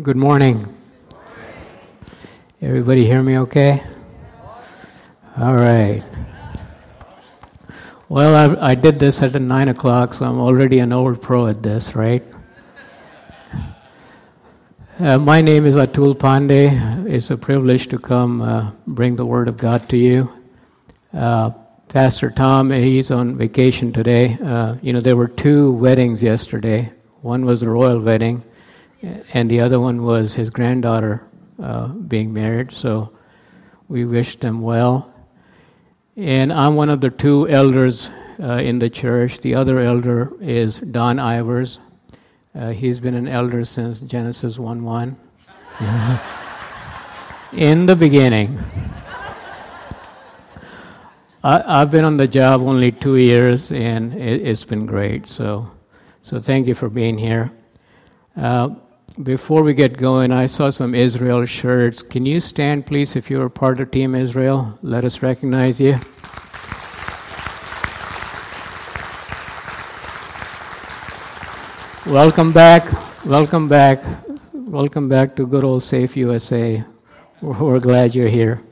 Good 0.00 0.16
morning. 0.16 0.74
Everybody 2.62 3.04
hear 3.04 3.22
me 3.22 3.36
okay? 3.40 3.82
All 5.36 5.54
right. 5.54 6.02
Well, 8.08 8.58
I, 8.58 8.70
I 8.70 8.74
did 8.74 8.98
this 8.98 9.20
at 9.20 9.34
9 9.34 9.68
o'clock, 9.68 10.14
so 10.14 10.24
I'm 10.24 10.40
already 10.40 10.78
an 10.78 10.94
old 10.94 11.20
pro 11.20 11.46
at 11.46 11.62
this, 11.62 11.94
right? 11.94 12.22
Uh, 14.98 15.18
my 15.18 15.42
name 15.42 15.66
is 15.66 15.76
Atul 15.76 16.14
Pandey. 16.14 17.06
It's 17.06 17.30
a 17.30 17.36
privilege 17.36 17.88
to 17.88 17.98
come 17.98 18.40
uh, 18.40 18.70
bring 18.86 19.16
the 19.16 19.26
Word 19.26 19.46
of 19.46 19.58
God 19.58 19.90
to 19.90 19.98
you. 19.98 20.32
Uh, 21.12 21.50
Pastor 21.88 22.30
Tom, 22.30 22.70
he's 22.70 23.10
on 23.10 23.36
vacation 23.36 23.92
today. 23.92 24.38
Uh, 24.42 24.76
you 24.80 24.94
know, 24.94 25.02
there 25.02 25.16
were 25.16 25.28
two 25.28 25.70
weddings 25.72 26.22
yesterday. 26.22 26.90
One 27.20 27.44
was 27.44 27.60
the 27.60 27.68
royal 27.68 28.00
wedding, 28.00 28.42
and 29.02 29.50
the 29.50 29.60
other 29.60 29.80
one 29.80 30.04
was 30.04 30.34
his 30.34 30.50
granddaughter 30.50 31.24
uh, 31.60 31.88
being 31.88 32.32
married. 32.32 32.72
So 32.72 33.12
we 33.88 34.04
wish 34.04 34.36
them 34.36 34.62
well. 34.62 35.12
And 36.16 36.52
I'm 36.52 36.76
one 36.76 36.90
of 36.90 37.00
the 37.00 37.10
two 37.10 37.48
elders 37.48 38.10
uh, 38.40 38.54
in 38.54 38.78
the 38.78 38.90
church. 38.90 39.38
The 39.40 39.54
other 39.54 39.78
elder 39.78 40.32
is 40.40 40.78
Don 40.78 41.16
Ivers. 41.16 41.78
Uh, 42.54 42.70
he's 42.70 43.00
been 43.00 43.14
an 43.14 43.28
elder 43.28 43.64
since 43.64 44.00
Genesis 44.02 44.58
1 44.58 44.84
1. 44.84 45.16
in 47.52 47.86
the 47.86 47.96
beginning. 47.96 48.62
I, 51.44 51.80
have 51.80 51.90
been 51.90 52.04
on 52.04 52.18
the 52.18 52.28
job 52.28 52.60
only 52.60 52.92
two 52.92 53.16
years, 53.16 53.72
and 53.72 54.14
it, 54.14 54.46
has 54.46 54.64
been 54.64 54.86
great. 54.86 55.26
So, 55.26 55.70
so 56.22 56.40
thank 56.40 56.68
you 56.68 56.74
for 56.74 56.88
being 56.88 57.18
here. 57.18 57.50
Uh, 58.36 58.76
before 59.12 59.62
we 59.62 59.74
get 59.74 59.96
going, 59.96 60.32
I 60.32 60.46
saw 60.46 60.70
some 60.70 60.94
Israel 60.94 61.44
shirts. 61.44 62.02
Can 62.02 62.24
you 62.24 62.40
stand, 62.40 62.86
please, 62.86 63.14
if 63.16 63.30
you're 63.30 63.48
part 63.48 63.80
of 63.80 63.90
Team 63.90 64.14
Israel? 64.14 64.78
Let 64.82 65.04
us 65.04 65.22
recognize 65.22 65.80
you. 65.80 65.98
Welcome 72.06 72.52
back. 72.52 72.84
Welcome 73.24 73.68
back. 73.68 74.02
Welcome 74.52 75.08
back 75.08 75.36
to 75.36 75.46
good 75.46 75.64
old 75.64 75.82
safe 75.82 76.16
USA. 76.16 76.84
We're 77.40 77.80
glad 77.80 78.14
you're 78.14 78.28
here. 78.28 78.62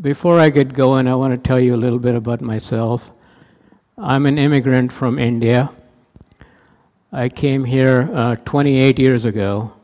Before 0.00 0.38
I 0.38 0.50
get 0.50 0.72
going, 0.72 1.08
I 1.08 1.14
want 1.14 1.34
to 1.34 1.40
tell 1.40 1.60
you 1.60 1.74
a 1.74 1.80
little 1.80 1.98
bit 1.98 2.14
about 2.14 2.40
myself. 2.40 3.12
I'm 3.98 4.26
an 4.26 4.38
immigrant 4.38 4.92
from 4.92 5.18
India. 5.18 5.70
I 7.14 7.28
came 7.28 7.64
here 7.64 8.08
uh, 8.14 8.36
28 8.36 8.98
years 8.98 9.26
ago, 9.26 9.74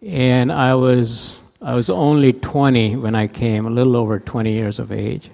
and 0.00 0.50
I 0.50 0.72
was 0.74 1.38
I 1.60 1.74
was 1.74 1.90
only 1.90 2.32
20 2.32 2.96
when 2.96 3.14
I 3.14 3.26
came, 3.26 3.66
a 3.66 3.70
little 3.70 3.94
over 3.94 4.18
20 4.18 4.50
years 4.50 4.78
of 4.78 4.90
age. 4.90 5.30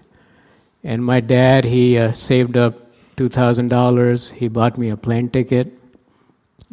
And 0.82 1.04
my 1.04 1.20
dad, 1.20 1.64
he 1.64 1.96
uh, 1.96 2.10
saved 2.10 2.56
up 2.56 2.90
$2,000. 3.16 4.32
He 4.32 4.48
bought 4.48 4.76
me 4.76 4.90
a 4.90 4.96
plane 4.96 5.28
ticket, 5.28 5.78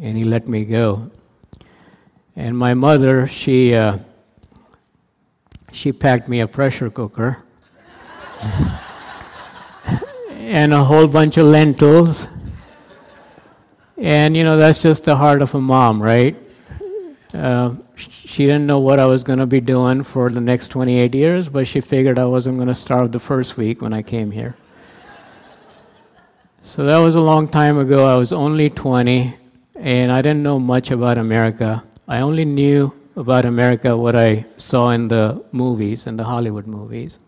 and 0.02 0.18
he 0.18 0.24
let 0.24 0.48
me 0.48 0.66
go. 0.66 1.12
And 2.36 2.58
my 2.58 2.74
mother, 2.74 3.28
she 3.28 3.76
uh, 3.76 4.00
she 5.72 5.92
packed 5.92 6.28
me 6.28 6.40
a 6.40 6.48
pressure 6.48 6.90
cooker 6.90 7.44
and 10.32 10.74
a 10.74 10.84
whole 10.84 11.08
bunch 11.08 11.38
of 11.38 11.46
lentils 11.46 12.28
and, 14.02 14.36
you 14.36 14.44
know, 14.44 14.58
that's 14.58 14.82
just 14.82 15.04
the 15.06 15.16
heart 15.16 15.44
of 15.44 15.54
a 15.54 15.62
mom, 15.62 16.02
right? 16.02 16.36
Uh, 17.32 17.76
she 17.96 18.46
didn't 18.46 18.66
know 18.66 18.80
what 18.80 18.98
I 18.98 19.06
was 19.06 19.24
going 19.24 19.38
to 19.38 19.46
be 19.46 19.62
doing 19.62 20.02
for 20.02 20.32
the 20.32 20.42
next 20.42 20.70
28 20.70 21.14
years, 21.14 21.48
but 21.48 21.68
she 21.68 21.82
figured 21.82 22.18
I 22.18 22.26
wasn't 22.26 22.58
going 22.58 22.68
to 22.68 22.74
starve 22.74 23.12
the 23.12 23.20
first 23.20 23.58
week 23.58 23.80
when 23.80 23.94
I 23.94 24.02
came 24.02 24.32
here. 24.32 24.56
So 26.64 26.84
that 26.86 26.98
was 26.98 27.14
a 27.14 27.22
long 27.22 27.48
time 27.48 27.78
ago. 27.78 28.08
I 28.08 28.16
was 28.16 28.34
only 28.34 28.72
20, 28.72 29.36
and 29.76 30.12
I 30.12 30.24
didn't 30.24 30.42
know 30.42 30.58
much 30.58 30.90
about 30.90 31.20
America. 31.20 31.84
I 32.08 32.22
only 32.22 32.44
knew 32.44 32.92
about 33.16 33.46
America 33.46 33.96
what 33.96 34.16
I 34.16 34.46
saw 34.58 34.90
in 34.90 35.10
the 35.10 35.44
movies, 35.52 36.08
in 36.08 36.18
the 36.18 36.24
Hollywood 36.24 36.66
movies. 36.66 37.20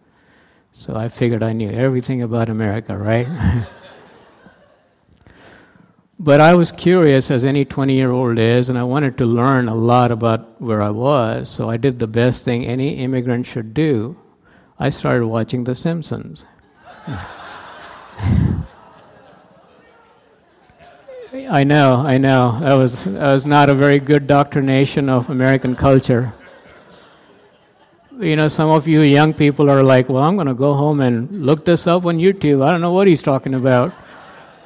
So 0.72 0.96
I 0.96 1.08
figured 1.08 1.44
I 1.44 1.54
knew 1.54 1.70
everything 1.70 2.24
about 2.24 2.50
America, 2.50 2.98
right? 2.98 3.28
But 6.20 6.40
I 6.40 6.54
was 6.54 6.72
curious, 6.72 7.32
as 7.32 7.44
any 7.44 7.66
20 7.66 7.94
year 7.94 8.12
old 8.12 8.38
is, 8.38 8.70
and 8.70 8.78
I 8.78 8.84
wanted 8.84 9.18
to 9.18 9.26
learn 9.26 9.68
a 9.68 9.76
lot 9.76 10.12
about 10.12 10.62
where 10.62 10.82
I 10.82 10.90
was. 10.90 11.50
So 11.50 11.70
I 11.70 11.78
did 11.78 12.00
the 12.00 12.08
best 12.08 12.46
thing 12.46 12.66
any 12.66 12.96
immigrant 12.98 13.46
should 13.46 13.74
do. 13.74 14.18
I 14.80 14.90
started 14.90 15.26
watching 15.26 15.64
The 15.64 15.76
Simpsons. 15.76 16.46
I 21.50 21.64
know, 21.64 21.96
I 22.06 22.20
know. 22.20 22.60
That 22.60 22.74
was, 22.74 23.06
that 23.06 23.34
was 23.34 23.46
not 23.48 23.70
a 23.70 23.74
very 23.74 24.00
good 24.00 24.28
doctrination 24.28 25.10
of 25.10 25.30
American 25.30 25.76
culture. 25.76 26.34
You 28.20 28.36
know, 28.36 28.48
some 28.48 28.70
of 28.70 28.88
you 28.88 29.02
young 29.02 29.34
people 29.34 29.70
are 29.70 29.82
like, 29.82 30.10
well, 30.10 30.22
I'm 30.22 30.36
going 30.36 30.48
to 30.48 30.54
go 30.54 30.76
home 30.76 31.02
and 31.02 31.46
look 31.46 31.66
this 31.66 31.88
up 31.88 32.06
on 32.06 32.20
YouTube. 32.20 32.64
I 32.64 32.72
don't 32.72 32.82
know 32.82 32.92
what 32.92 33.08
he's 33.08 33.24
talking 33.24 33.56
about. 33.56 33.94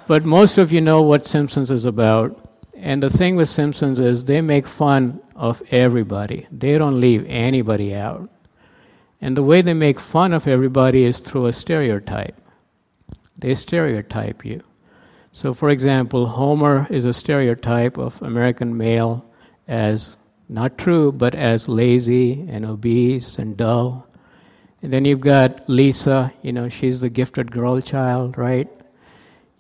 But 0.08 0.26
most 0.26 0.58
of 0.58 0.72
you 0.72 0.80
know 0.80 1.02
what 1.02 1.28
Simpsons 1.28 1.70
is 1.70 1.84
about. 1.84 2.44
And 2.74 3.04
the 3.04 3.10
thing 3.10 3.36
with 3.36 3.50
Simpsons 3.50 4.00
is 4.00 4.24
they 4.24 4.40
make 4.40 4.66
fun 4.66 5.22
of 5.36 5.62
everybody, 5.70 6.48
they 6.52 6.78
don't 6.78 7.00
leave 7.00 7.26
anybody 7.28 7.94
out. 7.94 8.30
And 9.20 9.36
the 9.36 9.44
way 9.44 9.62
they 9.62 9.74
make 9.74 10.00
fun 10.00 10.32
of 10.32 10.48
everybody 10.48 11.04
is 11.04 11.20
through 11.20 11.48
a 11.48 11.54
stereotype. 11.54 12.40
They 13.38 13.54
stereotype 13.56 14.46
you. 14.46 14.64
So, 15.32 15.54
for 15.54 15.70
example, 15.70 16.28
Homer 16.28 16.88
is 16.90 17.06
a 17.06 17.14
stereotype 17.14 17.98
of 17.98 18.22
American 18.22 18.78
male 18.78 19.26
as 19.68 20.16
not 20.50 20.78
true, 20.78 21.12
but 21.12 21.36
as 21.36 21.68
lazy 21.68 22.48
and 22.50 22.66
obese 22.66 23.38
and 23.38 23.58
dull. 23.58 24.08
And 24.82 24.94
then 24.94 25.06
you've 25.06 25.20
got 25.20 25.68
Lisa, 25.68 26.32
you 26.42 26.54
know, 26.54 26.70
she's 26.70 27.02
the 27.02 27.10
gifted 27.10 27.52
girl 27.52 27.82
child, 27.82 28.38
right? 28.38 28.70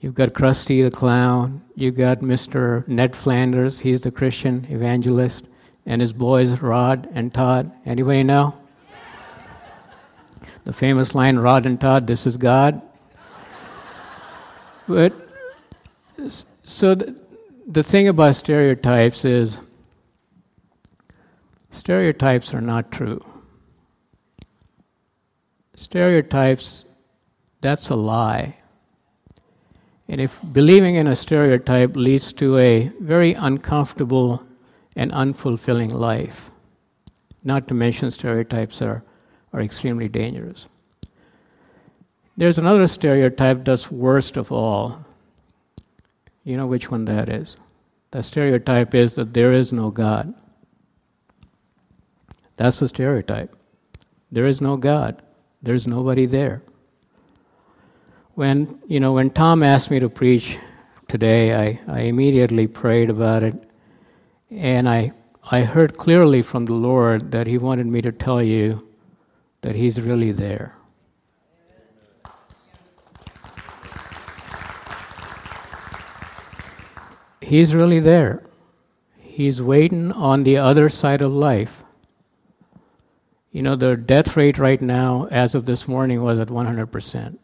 You've 0.07 0.15
got 0.15 0.29
Krusty 0.29 0.81
the 0.81 0.89
Clown. 0.89 1.63
You've 1.75 1.97
got 1.97 2.19
Mr. 2.19 2.87
Ned 2.87 3.13
Flanders. 3.13 3.81
He's 3.81 3.99
the 3.99 4.09
Christian 4.09 4.65
evangelist. 4.69 5.49
And 5.85 5.99
his 5.99 6.13
boys, 6.13 6.61
Rod 6.61 7.09
and 7.13 7.33
Todd. 7.33 7.73
Anybody 7.85 8.23
know? 8.23 8.57
The 10.63 10.71
famous 10.71 11.13
line, 11.13 11.35
Rod 11.39 11.65
and 11.65 11.77
Todd, 11.77 12.07
this 12.07 12.25
is 12.25 12.37
God. 12.37 12.81
But, 14.87 15.11
so 16.63 16.95
the, 16.95 17.13
the 17.67 17.83
thing 17.83 18.07
about 18.07 18.37
stereotypes 18.37 19.25
is 19.25 19.57
stereotypes 21.71 22.53
are 22.53 22.61
not 22.61 22.93
true. 22.93 23.25
Stereotypes, 25.75 26.85
that's 27.59 27.89
a 27.89 27.95
lie. 27.97 28.55
And 30.09 30.21
if 30.21 30.39
believing 30.53 30.95
in 30.95 31.07
a 31.07 31.15
stereotype 31.15 31.95
leads 31.95 32.31
to 32.33 32.57
a 32.57 32.91
very 33.01 33.33
uncomfortable 33.33 34.43
and 34.95 35.11
unfulfilling 35.11 35.91
life, 35.91 36.49
not 37.43 37.67
to 37.67 37.73
mention 37.73 38.09
stereotypes 38.11 38.81
are, 38.81 39.03
are 39.51 39.61
extremely 39.61 40.07
dangerous. 40.07 40.67
There's 42.37 42.57
another 42.57 42.87
stereotype 42.87 43.65
that's 43.65 43.91
worst 43.91 44.37
of 44.37 44.51
all. 44.51 45.05
You 46.43 46.55
know 46.55 46.67
which 46.67 46.89
one 46.89 47.05
that 47.05 47.27
is? 47.27 47.57
The 48.11 48.23
stereotype 48.23 48.95
is 48.95 49.15
that 49.15 49.33
there 49.33 49.51
is 49.51 49.73
no 49.73 49.91
God. 49.91 50.33
That's 52.55 52.79
the 52.79 52.87
stereotype. 52.87 53.55
There 54.31 54.45
is 54.45 54.61
no 54.61 54.77
God. 54.77 55.21
There's 55.61 55.85
nobody 55.85 56.25
there 56.25 56.61
when 58.37 58.79
you 58.87 58.99
know 58.99 59.13
when 59.13 59.31
Tom 59.31 59.63
asked 59.63 59.89
me 59.89 59.99
to 59.99 60.09
preach 60.09 60.59
today, 61.07 61.55
I, 61.55 61.79
I 61.87 62.01
immediately 62.01 62.67
prayed 62.67 63.09
about 63.09 63.41
it, 63.41 63.55
and 64.51 64.87
I 64.87 65.13
I 65.49 65.61
heard 65.61 65.97
clearly 65.97 66.43
from 66.43 66.65
the 66.65 66.75
Lord 66.75 67.31
that 67.31 67.47
He 67.47 67.57
wanted 67.57 67.87
me 67.87 67.99
to 68.03 68.11
tell 68.11 68.43
you 68.43 68.87
that 69.61 69.73
He's 69.73 69.99
really 69.99 70.31
there. 70.31 70.75
He's 77.41 77.73
really 77.73 77.99
there. 77.99 78.43
He's 79.19 79.63
waiting 79.63 80.11
on 80.11 80.43
the 80.43 80.57
other 80.57 80.89
side 80.89 81.23
of 81.23 81.33
life. 81.33 81.83
You 83.51 83.63
know, 83.63 83.75
the 83.75 83.97
death 83.97 84.37
rate 84.37 84.59
right 84.59 84.79
now, 84.79 85.27
as 85.31 85.55
of 85.55 85.65
this 85.65 85.87
morning, 85.87 86.21
was 86.21 86.37
at 86.37 86.49
100%. 86.49 87.37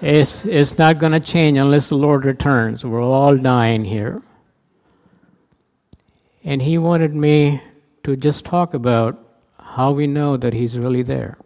It's, 0.00 0.46
it's 0.46 0.78
not 0.78 0.98
going 0.98 1.12
to 1.12 1.20
change 1.20 1.58
unless 1.58 1.90
the 1.90 1.96
Lord 1.96 2.24
returns. 2.24 2.84
We're 2.84 3.02
all 3.02 3.36
dying 3.36 3.84
here. 3.84 4.22
And 6.42 6.62
he 6.62 6.78
wanted 6.78 7.14
me 7.14 7.62
to 8.04 8.16
just 8.16 8.46
talk 8.46 8.72
about 8.72 9.22
how 9.58 9.92
we 9.92 10.06
know 10.06 10.38
that 10.38 10.54
he's 10.54 10.78
really 10.78 11.02
there. 11.02 11.36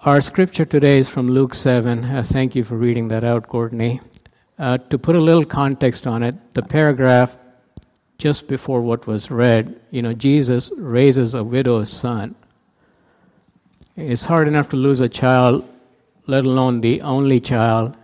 Our 0.00 0.20
scripture 0.20 0.64
today 0.64 0.98
is 0.98 1.10
from 1.10 1.28
Luke 1.28 1.54
7. 1.54 2.04
Uh, 2.04 2.22
thank 2.22 2.56
you 2.56 2.64
for 2.64 2.76
reading 2.76 3.08
that 3.08 3.22
out, 3.22 3.46
Courtney. 3.46 4.00
Uh, 4.58 4.78
to 4.78 4.98
put 4.98 5.14
a 5.14 5.20
little 5.20 5.44
context 5.44 6.06
on 6.06 6.22
it, 6.22 6.54
the 6.54 6.62
paragraph 6.62 7.36
just 8.16 8.48
before 8.48 8.80
what 8.80 9.06
was 9.06 9.30
read, 9.30 9.80
you 9.90 10.00
know, 10.00 10.14
Jesus 10.14 10.72
raises 10.76 11.34
a 11.34 11.44
widow's 11.44 11.90
son. 11.90 12.34
It's 13.94 14.24
hard 14.24 14.48
enough 14.48 14.70
to 14.70 14.76
lose 14.76 15.00
a 15.00 15.08
child, 15.08 15.68
let 16.26 16.44
alone 16.44 16.80
the 16.80 17.00
only 17.02 17.40
child, 17.40 17.96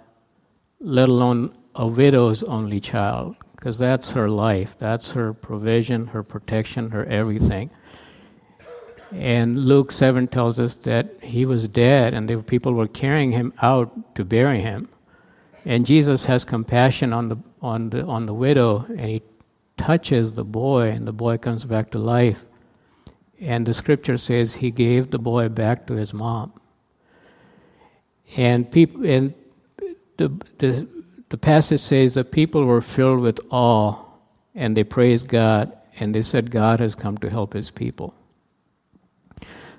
let 0.80 1.08
alone 1.08 1.56
a 1.74 1.86
widow's 1.86 2.42
only 2.42 2.80
child, 2.80 3.36
because 3.54 3.78
that's 3.78 4.12
her 4.12 4.28
life, 4.28 4.76
that's 4.78 5.12
her 5.12 5.32
provision, 5.32 6.08
her 6.08 6.22
protection, 6.22 6.90
her 6.90 7.04
everything. 7.06 7.70
And 9.12 9.64
Luke 9.64 9.90
7 9.90 10.28
tells 10.28 10.60
us 10.60 10.74
that 10.76 11.22
he 11.22 11.46
was 11.46 11.66
dead 11.66 12.12
and 12.12 12.28
the 12.28 12.42
people 12.42 12.74
were 12.74 12.88
carrying 12.88 13.32
him 13.32 13.54
out 13.62 14.14
to 14.16 14.24
bury 14.24 14.60
him. 14.60 14.88
And 15.64 15.86
Jesus 15.86 16.26
has 16.26 16.44
compassion 16.44 17.12
on 17.12 17.28
the, 17.28 17.36
on 17.62 17.90
the, 17.90 18.04
on 18.04 18.26
the 18.26 18.34
widow 18.34 18.84
and 18.88 19.00
he 19.00 19.22
touches 19.76 20.34
the 20.34 20.44
boy 20.44 20.90
and 20.90 21.06
the 21.06 21.12
boy 21.12 21.38
comes 21.38 21.64
back 21.64 21.90
to 21.92 21.98
life. 21.98 22.44
And 23.40 23.64
the 23.64 23.74
scripture 23.74 24.16
says 24.16 24.56
he 24.56 24.70
gave 24.70 25.10
the 25.10 25.18
boy 25.18 25.48
back 25.48 25.86
to 25.86 25.94
his 25.94 26.12
mom. 26.12 26.52
And 28.36 28.70
people 28.70 29.04
and 29.06 29.34
the, 30.16 30.28
the, 30.58 30.88
the 31.28 31.38
passage 31.38 31.80
says 31.80 32.14
the 32.14 32.24
people 32.24 32.64
were 32.64 32.80
filled 32.80 33.20
with 33.20 33.40
awe 33.50 33.96
and 34.54 34.76
they 34.76 34.84
praised 34.84 35.28
God 35.28 35.72
and 35.98 36.14
they 36.14 36.22
said 36.22 36.50
God 36.50 36.80
has 36.80 36.94
come 36.94 37.18
to 37.18 37.30
help 37.30 37.52
his 37.52 37.70
people. 37.70 38.14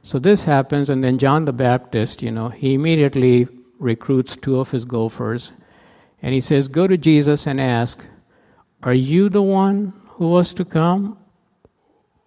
So 0.02 0.18
this 0.18 0.44
happens, 0.44 0.90
and 0.90 1.04
then 1.04 1.18
John 1.18 1.46
the 1.46 1.54
Baptist, 1.54 2.22
you 2.22 2.32
know, 2.32 2.50
he 2.50 2.74
immediately 2.74 3.48
recruits 3.80 4.36
two 4.36 4.60
of 4.60 4.72
his 4.72 4.86
gophers, 4.86 5.52
and 6.22 6.34
he 6.34 6.40
says, 6.40 6.68
Go 6.68 6.88
to 6.88 6.98
Jesus 6.98 7.46
and 7.46 7.60
ask, 7.60 8.04
Are 8.84 8.94
you 8.94 9.30
the 9.30 9.42
one 9.42 9.94
who 10.08 10.28
was 10.28 10.54
to 10.54 10.66
come, 10.66 11.18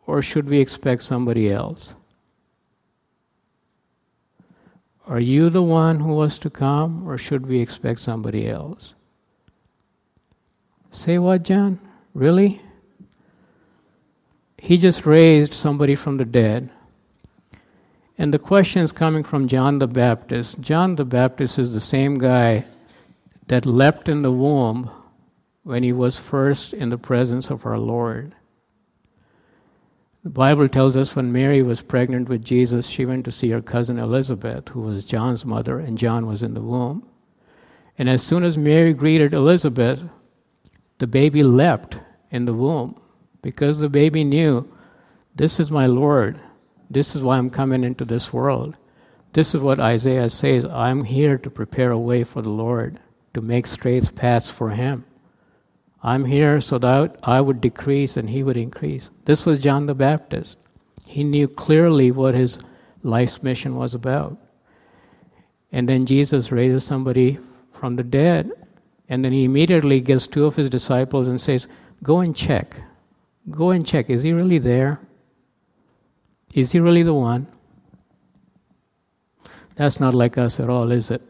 or 0.06 0.20
should 0.20 0.48
we 0.48 0.60
expect 0.60 1.02
somebody 1.02 1.50
else? 1.50 1.94
Are 5.06 5.20
you 5.20 5.50
the 5.50 5.62
one 5.62 6.00
who 6.00 6.14
was 6.14 6.38
to 6.40 6.50
come, 6.50 7.08
or 7.08 7.18
should 7.18 7.46
we 7.46 7.60
expect 7.60 8.00
somebody 8.00 8.48
else? 8.48 8.94
Say 10.90 11.18
what, 11.18 11.42
John? 11.42 11.80
Really? 12.14 12.60
He 14.58 14.78
just 14.78 15.04
raised 15.04 15.54
somebody 15.54 15.94
from 15.94 16.18
the 16.18 16.24
dead. 16.24 16.70
And 18.16 18.32
the 18.32 18.38
question 18.38 18.82
is 18.82 18.92
coming 18.92 19.24
from 19.24 19.48
John 19.48 19.80
the 19.80 19.88
Baptist. 19.88 20.60
John 20.60 20.94
the 20.94 21.04
Baptist 21.04 21.58
is 21.58 21.72
the 21.72 21.80
same 21.80 22.18
guy 22.18 22.64
that 23.48 23.66
leapt 23.66 24.08
in 24.08 24.22
the 24.22 24.30
womb 24.30 24.90
when 25.64 25.82
he 25.82 25.92
was 25.92 26.18
first 26.18 26.72
in 26.72 26.90
the 26.90 26.98
presence 26.98 27.50
of 27.50 27.66
our 27.66 27.78
Lord. 27.78 28.34
The 30.22 30.30
Bible 30.30 30.68
tells 30.68 30.96
us 30.96 31.16
when 31.16 31.32
Mary 31.32 31.62
was 31.62 31.80
pregnant 31.80 32.28
with 32.28 32.44
Jesus, 32.44 32.86
she 32.86 33.04
went 33.04 33.24
to 33.24 33.32
see 33.32 33.50
her 33.50 33.60
cousin 33.60 33.98
Elizabeth, 33.98 34.68
who 34.68 34.82
was 34.82 35.04
John's 35.04 35.44
mother, 35.44 35.80
and 35.80 35.98
John 35.98 36.26
was 36.26 36.44
in 36.44 36.54
the 36.54 36.60
womb. 36.60 37.04
And 37.98 38.08
as 38.08 38.22
soon 38.22 38.44
as 38.44 38.56
Mary 38.56 38.94
greeted 38.94 39.34
Elizabeth, 39.34 40.00
the 40.98 41.08
baby 41.08 41.42
leapt 41.42 41.98
in 42.30 42.44
the 42.44 42.54
womb 42.54 43.00
because 43.42 43.78
the 43.78 43.88
baby 43.88 44.22
knew, 44.22 44.72
This 45.34 45.58
is 45.58 45.72
my 45.72 45.86
Lord. 45.86 46.40
This 46.88 47.16
is 47.16 47.22
why 47.22 47.38
I'm 47.38 47.50
coming 47.50 47.82
into 47.82 48.04
this 48.04 48.32
world. 48.32 48.76
This 49.32 49.56
is 49.56 49.60
what 49.60 49.80
Isaiah 49.80 50.30
says 50.30 50.64
I'm 50.66 51.02
here 51.02 51.36
to 51.38 51.50
prepare 51.50 51.90
a 51.90 51.98
way 51.98 52.22
for 52.22 52.42
the 52.42 52.50
Lord, 52.50 53.00
to 53.34 53.40
make 53.40 53.66
straight 53.66 54.14
paths 54.14 54.50
for 54.50 54.70
Him. 54.70 55.04
I'm 56.02 56.24
here 56.24 56.60
so 56.60 56.78
that 56.78 57.16
I 57.22 57.40
would 57.40 57.60
decrease 57.60 58.16
and 58.16 58.30
He 58.30 58.42
would 58.42 58.56
increase. 58.56 59.10
This 59.24 59.46
was 59.46 59.60
John 59.60 59.86
the 59.86 59.94
Baptist. 59.94 60.58
He 61.06 61.24
knew 61.24 61.46
clearly 61.46 62.10
what 62.10 62.34
his 62.34 62.58
life's 63.02 63.42
mission 63.42 63.76
was 63.76 63.94
about. 63.94 64.38
And 65.70 65.88
then 65.88 66.06
Jesus 66.06 66.50
raises 66.50 66.84
somebody 66.84 67.38
from 67.72 67.96
the 67.96 68.02
dead. 68.02 68.50
And 69.08 69.24
then 69.24 69.32
he 69.32 69.44
immediately 69.44 70.00
gets 70.00 70.26
two 70.26 70.46
of 70.46 70.56
his 70.56 70.70
disciples 70.70 71.28
and 71.28 71.40
says, 71.40 71.66
Go 72.02 72.20
and 72.20 72.34
check. 72.34 72.82
Go 73.50 73.70
and 73.70 73.86
check. 73.86 74.08
Is 74.08 74.22
he 74.22 74.32
really 74.32 74.58
there? 74.58 75.00
Is 76.54 76.72
he 76.72 76.80
really 76.80 77.02
the 77.02 77.14
one? 77.14 77.46
That's 79.74 80.00
not 80.00 80.14
like 80.14 80.38
us 80.38 80.60
at 80.60 80.68
all, 80.68 80.90
is 80.92 81.10
it? 81.10 81.22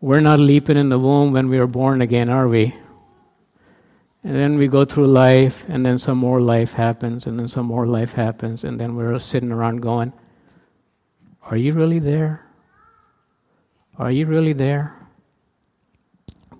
We're 0.00 0.20
not 0.20 0.38
leaping 0.38 0.76
in 0.76 0.90
the 0.90 0.98
womb 0.98 1.32
when 1.32 1.48
we 1.48 1.58
are 1.58 1.66
born 1.66 2.02
again, 2.02 2.28
are 2.28 2.48
we? 2.48 2.74
And 4.22 4.34
then 4.34 4.58
we 4.58 4.68
go 4.68 4.84
through 4.84 5.06
life, 5.06 5.64
and 5.68 5.86
then 5.86 5.98
some 5.98 6.18
more 6.18 6.40
life 6.40 6.72
happens, 6.72 7.26
and 7.26 7.38
then 7.38 7.48
some 7.48 7.66
more 7.66 7.86
life 7.86 8.12
happens, 8.12 8.64
and 8.64 8.78
then 8.78 8.96
we're 8.96 9.18
sitting 9.18 9.52
around 9.52 9.82
going, 9.82 10.12
Are 11.42 11.56
you 11.56 11.72
really 11.72 12.00
there? 12.00 12.44
Are 13.98 14.10
you 14.10 14.26
really 14.26 14.52
there? 14.52 14.94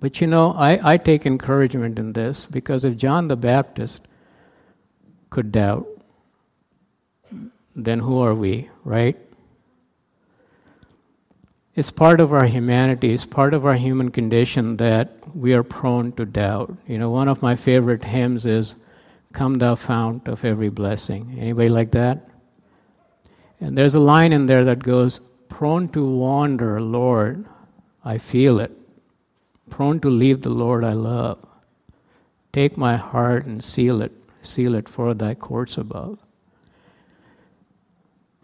But 0.01 0.21
you 0.21 0.27
know, 0.27 0.53
I, 0.53 0.93
I 0.93 0.97
take 0.97 1.27
encouragement 1.27 1.99
in 1.99 2.13
this 2.13 2.47
because 2.47 2.85
if 2.85 2.97
John 2.97 3.29
the 3.29 3.37
Baptist 3.37 4.07
could 5.31 5.53
doubt, 5.53 5.87
then 7.75 8.01
who 8.01 8.21
are 8.21 8.35
we, 8.35 8.71
right? 8.85 9.19
It's 11.77 11.91
part 11.91 12.21
of 12.21 12.33
our 12.33 12.47
humanity, 12.47 13.13
it's 13.13 13.25
part 13.25 13.55
of 13.55 13.65
our 13.65 13.75
human 13.75 14.11
condition 14.11 14.79
that 14.79 15.13
we 15.37 15.53
are 15.53 15.63
prone 15.63 16.11
to 16.13 16.25
doubt. 16.25 16.77
You 16.89 16.99
know, 16.99 17.11
one 17.11 17.29
of 17.29 17.43
my 17.43 17.55
favorite 17.55 18.03
hymns 18.03 18.47
is 18.47 18.77
Come 19.33 19.55
Thou 19.55 19.75
Fount 19.77 20.27
of 20.27 20.45
Every 20.45 20.71
Blessing. 20.71 21.37
Anybody 21.39 21.69
like 21.69 21.93
that? 21.93 22.29
And 23.61 23.77
there's 23.77 23.95
a 23.95 24.01
line 24.01 24.33
in 24.33 24.47
there 24.47 24.65
that 24.65 24.83
goes, 24.83 25.21
Prone 25.49 25.89
to 25.91 26.05
wander, 26.05 26.81
Lord, 26.81 27.47
I 28.05 28.19
feel 28.19 28.59
it. 28.59 28.73
Prone 29.71 30.01
to 30.01 30.11
leave 30.11 30.43
the 30.43 30.51
Lord 30.51 30.83
I 30.83 30.95
love. 30.95 31.39
Take 32.53 32.77
my 32.77 32.97
heart 32.97 33.45
and 33.47 33.63
seal 33.63 34.01
it 34.01 34.13
seal 34.47 34.75
it 34.75 34.89
for 34.89 35.13
thy 35.13 35.35
courts 35.35 35.77
above. 35.77 36.19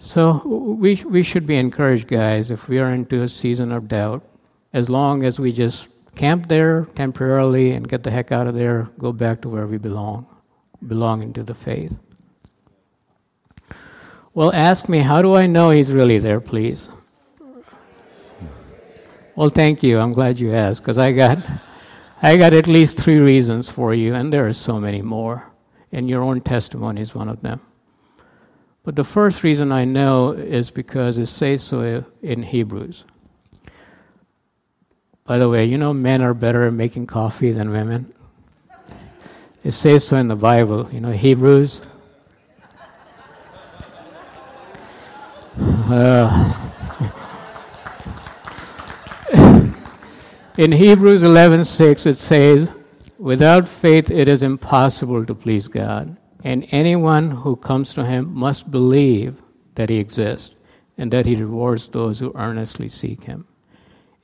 So 0.05 0.43
we, 0.45 0.97
we 1.05 1.23
should 1.23 1.47
be 1.47 1.55
encouraged, 1.55 2.09
guys, 2.09 2.51
if 2.51 2.69
we 2.69 2.81
are 2.81 2.91
into 2.91 3.23
a 3.23 3.29
season 3.29 3.71
of 3.71 3.87
doubt, 3.87 4.25
as 4.73 4.91
long 4.91 5.23
as 5.23 5.39
we 5.39 5.53
just 5.53 5.91
camp 6.17 6.49
there 6.49 6.87
temporarily 6.97 7.71
and 7.71 7.89
get 7.89 8.03
the 8.03 8.11
heck 8.11 8.33
out 8.33 8.49
of 8.49 8.57
there, 8.57 8.89
go 8.99 9.13
back 9.13 9.41
to 9.43 9.49
where 9.49 9.69
we 9.69 9.79
belong, 9.79 10.27
belonging 10.85 11.33
to 11.35 11.45
the 11.45 11.55
faith. 11.55 11.95
Well, 14.35 14.53
ask 14.53 14.89
me, 14.89 14.99
how 14.99 15.23
do 15.23 15.37
I 15.37 15.47
know 15.47 15.71
he's 15.71 15.93
really 15.93 16.19
there, 16.19 16.41
please? 16.41 16.89
Well, 19.37 19.51
thank 19.51 19.85
you. 19.85 20.01
I'm 20.01 20.13
glad 20.13 20.41
you 20.41 20.53
asked 20.53 20.83
because 20.83 20.99
I 20.99 21.13
got, 21.13 21.39
I 22.23 22.37
got 22.39 22.55
at 22.55 22.67
least 22.67 22.99
three 22.99 23.21
reasons 23.21 23.71
for 23.71 23.95
you, 23.95 24.17
and 24.17 24.33
there 24.33 24.49
are 24.49 24.53
so 24.53 24.81
many 24.81 25.01
more 25.01 25.47
and 25.93 26.11
your 26.11 26.23
own 26.23 26.41
testimony 26.41 27.03
is 27.03 27.15
one 27.15 27.29
of 27.29 27.41
them. 27.43 27.61
But 28.85 28.97
the 28.97 29.05
first 29.05 29.45
reason 29.45 29.71
I 29.71 29.85
know 29.85 30.33
is 30.33 30.71
because 30.71 31.19
it 31.19 31.27
says 31.27 31.63
so 31.63 32.05
in 32.21 32.43
Hebrews. 32.43 33.05
By 35.25 35.39
the 35.39 35.49
way, 35.49 35.65
you 35.65 35.79
know 35.79 35.95
men 35.95 36.21
are 36.21 36.35
better 36.35 36.67
at 36.67 36.73
making 36.73 37.07
coffee 37.07 37.53
than 37.53 37.71
women. 37.71 38.13
It 39.63 39.71
says 39.71 40.05
so 40.07 40.17
in 40.17 40.27
the 40.27 40.35
Bible, 40.37 40.91
you 40.93 41.01
know, 41.01 41.13
Hebrews. 41.13 41.83
Uh, 45.85 46.55
in 50.57 50.73
Hebrews 50.73 51.23
11:6 51.23 52.07
it 52.07 52.17
says, 52.17 52.73
Without 53.19 53.69
faith, 53.69 54.11
it 54.11 54.29
is 54.29 54.43
impossible 54.43 55.27
to 55.27 55.35
please 55.35 55.69
God. 55.69 56.17
And 56.45 56.67
anyone 56.71 57.31
who 57.31 57.57
comes 57.57 57.95
to 57.95 58.05
Him 58.05 58.33
must 58.35 58.71
believe 58.71 59.43
that 59.75 59.89
He 59.89 59.99
exists 59.99 60.55
and 60.99 61.13
that 61.13 61.27
He 61.27 61.37
rewards 61.37 61.89
those 61.89 62.19
who 62.19 62.33
earnestly 62.35 62.89
seek 62.89 63.25
Him. 63.25 63.47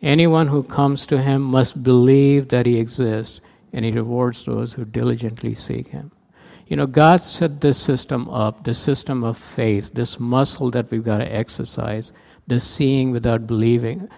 Anyone 0.02 0.48
who 0.48 0.62
comes 0.62 1.06
to 1.06 1.20
Him 1.20 1.42
must 1.42 1.82
believe 1.82 2.48
that 2.48 2.66
He 2.66 2.78
exists 2.78 3.40
and 3.72 3.84
He 3.84 3.90
rewards 3.90 4.44
those 4.44 4.74
who 4.74 4.84
diligently 4.84 5.54
seek 5.54 5.88
Him. 5.88 6.12
You 6.66 6.76
know, 6.76 6.86
God 6.86 7.22
set 7.22 7.60
this 7.62 7.78
system 7.78 8.28
up, 8.28 8.64
the 8.64 8.74
system 8.74 9.24
of 9.24 9.38
faith, 9.38 9.92
this 9.94 10.20
muscle 10.20 10.70
that 10.72 10.90
we've 10.90 11.04
got 11.04 11.18
to 11.18 11.34
exercise, 11.34 12.12
the 12.46 12.60
seeing 12.60 13.10
without 13.10 13.46
believing. 13.46 14.08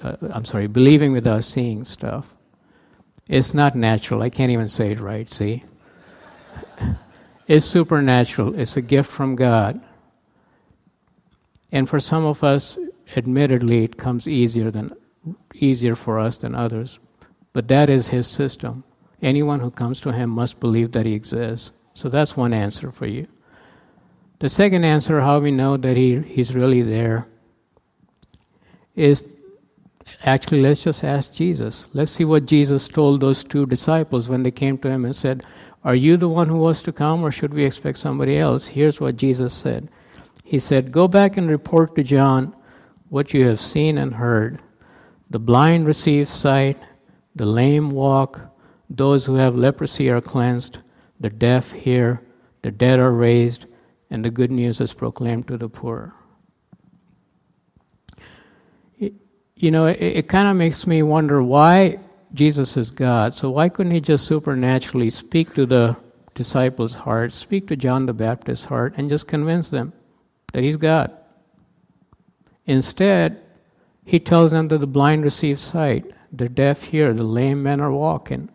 Uh, 0.00 0.16
I'm 0.32 0.44
sorry, 0.44 0.68
believing 0.68 1.12
without 1.12 1.44
seeing 1.44 1.84
stuff. 1.84 2.34
It's 3.28 3.52
not 3.52 3.74
natural. 3.74 4.22
I 4.22 4.30
can't 4.30 4.50
even 4.50 4.68
say 4.68 4.92
it 4.92 5.00
right, 5.00 5.30
see? 5.30 5.64
It's 7.46 7.66
supernatural, 7.66 8.58
it's 8.58 8.76
a 8.76 8.82
gift 8.82 9.10
from 9.10 9.36
God. 9.36 9.80
And 11.70 11.88
for 11.88 12.00
some 12.00 12.24
of 12.24 12.42
us, 12.44 12.78
admittedly, 13.16 13.84
it 13.84 13.96
comes 13.96 14.26
easier 14.28 14.70
than 14.70 14.94
easier 15.54 15.96
for 15.96 16.18
us 16.18 16.36
than 16.36 16.54
others. 16.54 16.98
But 17.52 17.68
that 17.68 17.90
is 17.90 18.08
his 18.08 18.26
system. 18.26 18.84
Anyone 19.22 19.60
who 19.60 19.70
comes 19.70 20.00
to 20.02 20.12
him 20.12 20.30
must 20.30 20.60
believe 20.60 20.92
that 20.92 21.06
he 21.06 21.14
exists. 21.14 21.72
So 21.94 22.08
that's 22.08 22.36
one 22.36 22.52
answer 22.52 22.90
for 22.90 23.06
you. 23.06 23.26
The 24.40 24.48
second 24.48 24.84
answer, 24.84 25.20
how 25.20 25.38
we 25.38 25.50
know 25.50 25.76
that 25.76 25.96
he, 25.96 26.20
he's 26.20 26.54
really 26.54 26.82
there, 26.82 27.26
is 28.94 29.26
actually 30.24 30.60
let's 30.60 30.84
just 30.84 31.04
ask 31.04 31.32
Jesus. 31.32 31.88
Let's 31.94 32.12
see 32.12 32.24
what 32.24 32.46
Jesus 32.46 32.88
told 32.88 33.20
those 33.20 33.44
two 33.44 33.66
disciples 33.66 34.28
when 34.28 34.42
they 34.42 34.50
came 34.50 34.76
to 34.78 34.90
him 34.90 35.04
and 35.04 35.14
said, 35.14 35.44
Are 35.84 35.94
you 35.94 36.16
the 36.16 36.28
one 36.28 36.48
who 36.48 36.56
was 36.56 36.82
to 36.84 36.92
come, 36.92 37.22
or 37.22 37.30
should 37.30 37.52
we 37.52 37.64
expect 37.64 37.98
somebody 37.98 38.38
else? 38.38 38.68
Here's 38.68 39.00
what 39.00 39.16
Jesus 39.16 39.52
said 39.52 39.90
He 40.42 40.58
said, 40.58 40.92
Go 40.92 41.08
back 41.08 41.36
and 41.36 41.48
report 41.48 41.94
to 41.96 42.02
John 42.02 42.54
what 43.10 43.34
you 43.34 43.46
have 43.46 43.60
seen 43.60 43.98
and 43.98 44.14
heard. 44.14 44.60
The 45.30 45.38
blind 45.38 45.86
receive 45.86 46.28
sight, 46.28 46.78
the 47.34 47.46
lame 47.46 47.90
walk, 47.90 48.40
those 48.88 49.26
who 49.26 49.36
have 49.36 49.56
leprosy 49.56 50.08
are 50.08 50.20
cleansed, 50.20 50.78
the 51.20 51.30
deaf 51.30 51.72
hear, 51.72 52.20
the 52.62 52.70
dead 52.70 52.98
are 52.98 53.12
raised, 53.12 53.66
and 54.10 54.24
the 54.24 54.30
good 54.30 54.50
news 54.50 54.80
is 54.80 54.94
proclaimed 54.94 55.48
to 55.48 55.56
the 55.56 55.68
poor. 55.68 56.14
you 59.56 59.70
know, 59.70 59.86
it, 59.86 60.00
it 60.00 60.28
kind 60.28 60.48
of 60.48 60.56
makes 60.56 60.86
me 60.86 61.02
wonder 61.02 61.42
why 61.42 61.98
Jesus 62.34 62.76
is 62.76 62.90
God. 62.90 63.32
So 63.32 63.48
why 63.48 63.68
couldn't 63.68 63.92
he 63.92 64.00
just 64.00 64.26
supernaturally 64.26 65.08
speak 65.08 65.54
to 65.54 65.64
the 65.64 65.96
disciples' 66.34 66.94
hearts, 66.94 67.36
speak 67.36 67.68
to 67.68 67.76
John 67.76 68.06
the 68.06 68.12
Baptist's 68.12 68.66
heart, 68.66 68.94
and 68.96 69.08
just 69.08 69.28
convince 69.28 69.70
them 69.70 69.92
that 70.52 70.64
he's 70.64 70.76
God? 70.76 71.16
Instead, 72.66 73.40
he 74.04 74.18
tells 74.18 74.50
them 74.50 74.68
that 74.68 74.78
the 74.78 74.86
blind 74.86 75.22
receive 75.22 75.60
sight, 75.60 76.12
the 76.32 76.48
deaf 76.48 76.82
hear, 76.82 77.14
the 77.14 77.22
lame 77.22 77.62
men 77.62 77.80
are 77.80 77.92
walking, 77.92 78.50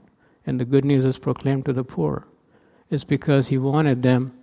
and 0.45 0.59
the 0.59 0.65
good 0.65 0.83
news 0.83 1.05
is 1.05 1.17
proclaimed 1.17 1.65
to 1.65 1.73
the 1.73 1.83
poor. 1.83 2.27
It's 2.89 3.03
because 3.03 3.47
he 3.47 3.57
wanted 3.57 4.03
them 4.03 4.33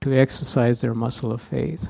to 0.00 0.18
exercise 0.18 0.80
their 0.80 0.94
muscle 0.94 1.30
of 1.30 1.40
faith. 1.40 1.86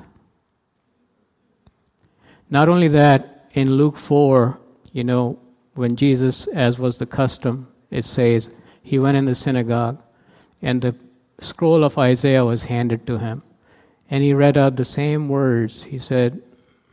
Not 2.51 2.69
only 2.69 2.89
that, 2.89 3.49
in 3.55 3.71
Luke 3.71 3.97
4, 3.97 4.59
you 4.93 5.05
know, 5.05 5.39
when 5.75 5.97
Jesus, 5.97 6.47
as 6.49 6.79
was 6.79 6.99
the 6.99 7.07
custom, 7.07 7.69
it 7.91 8.05
says, 8.05 8.51
he 8.83 8.99
went 8.99 9.17
in 9.17 9.25
the 9.25 9.35
synagogue 9.35 10.03
and 10.61 10.83
the 10.83 10.95
scroll 11.41 11.85
of 11.85 11.99
Isaiah 11.99 12.45
was 12.45 12.65
handed 12.65 13.07
to 13.07 13.19
him. 13.19 13.43
And 14.11 14.23
he 14.23 14.35
read 14.35 14.59
out 14.59 14.77
the 14.77 14.85
same 14.85 15.29
words. 15.29 15.85
He 15.85 15.99
said, 15.99 16.43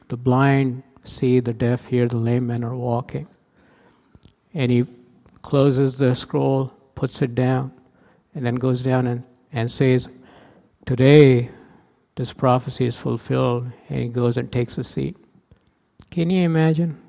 The 0.07 0.17
blind 0.17 0.83
see, 1.03 1.39
the 1.39 1.53
deaf 1.53 1.85
hear, 1.85 2.07
the 2.07 2.17
lame 2.17 2.47
men 2.47 2.63
are 2.63 2.75
walking. 2.75 3.27
And 4.53 4.71
he 4.71 4.85
closes 5.41 5.97
the 5.97 6.15
scroll, 6.15 6.73
puts 6.95 7.21
it 7.21 7.35
down, 7.35 7.71
and 8.33 8.45
then 8.45 8.55
goes 8.55 8.81
down 8.81 9.07
and, 9.07 9.23
and 9.51 9.69
says, 9.71 10.09
Today 10.85 11.49
this 12.15 12.33
prophecy 12.33 12.85
is 12.85 12.97
fulfilled. 12.97 13.71
And 13.89 13.99
he 13.99 14.07
goes 14.07 14.37
and 14.37 14.51
takes 14.51 14.77
a 14.77 14.83
seat. 14.83 15.17
Can 16.09 16.29
you 16.29 16.43
imagine 16.43 16.99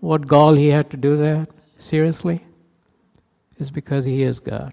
what 0.00 0.26
gall 0.26 0.54
he 0.54 0.68
had 0.68 0.90
to 0.90 0.96
do 0.96 1.16
that? 1.16 1.48
Seriously? 1.78 2.44
It's 3.58 3.70
because 3.70 4.04
he 4.04 4.22
is 4.22 4.40
God. 4.40 4.72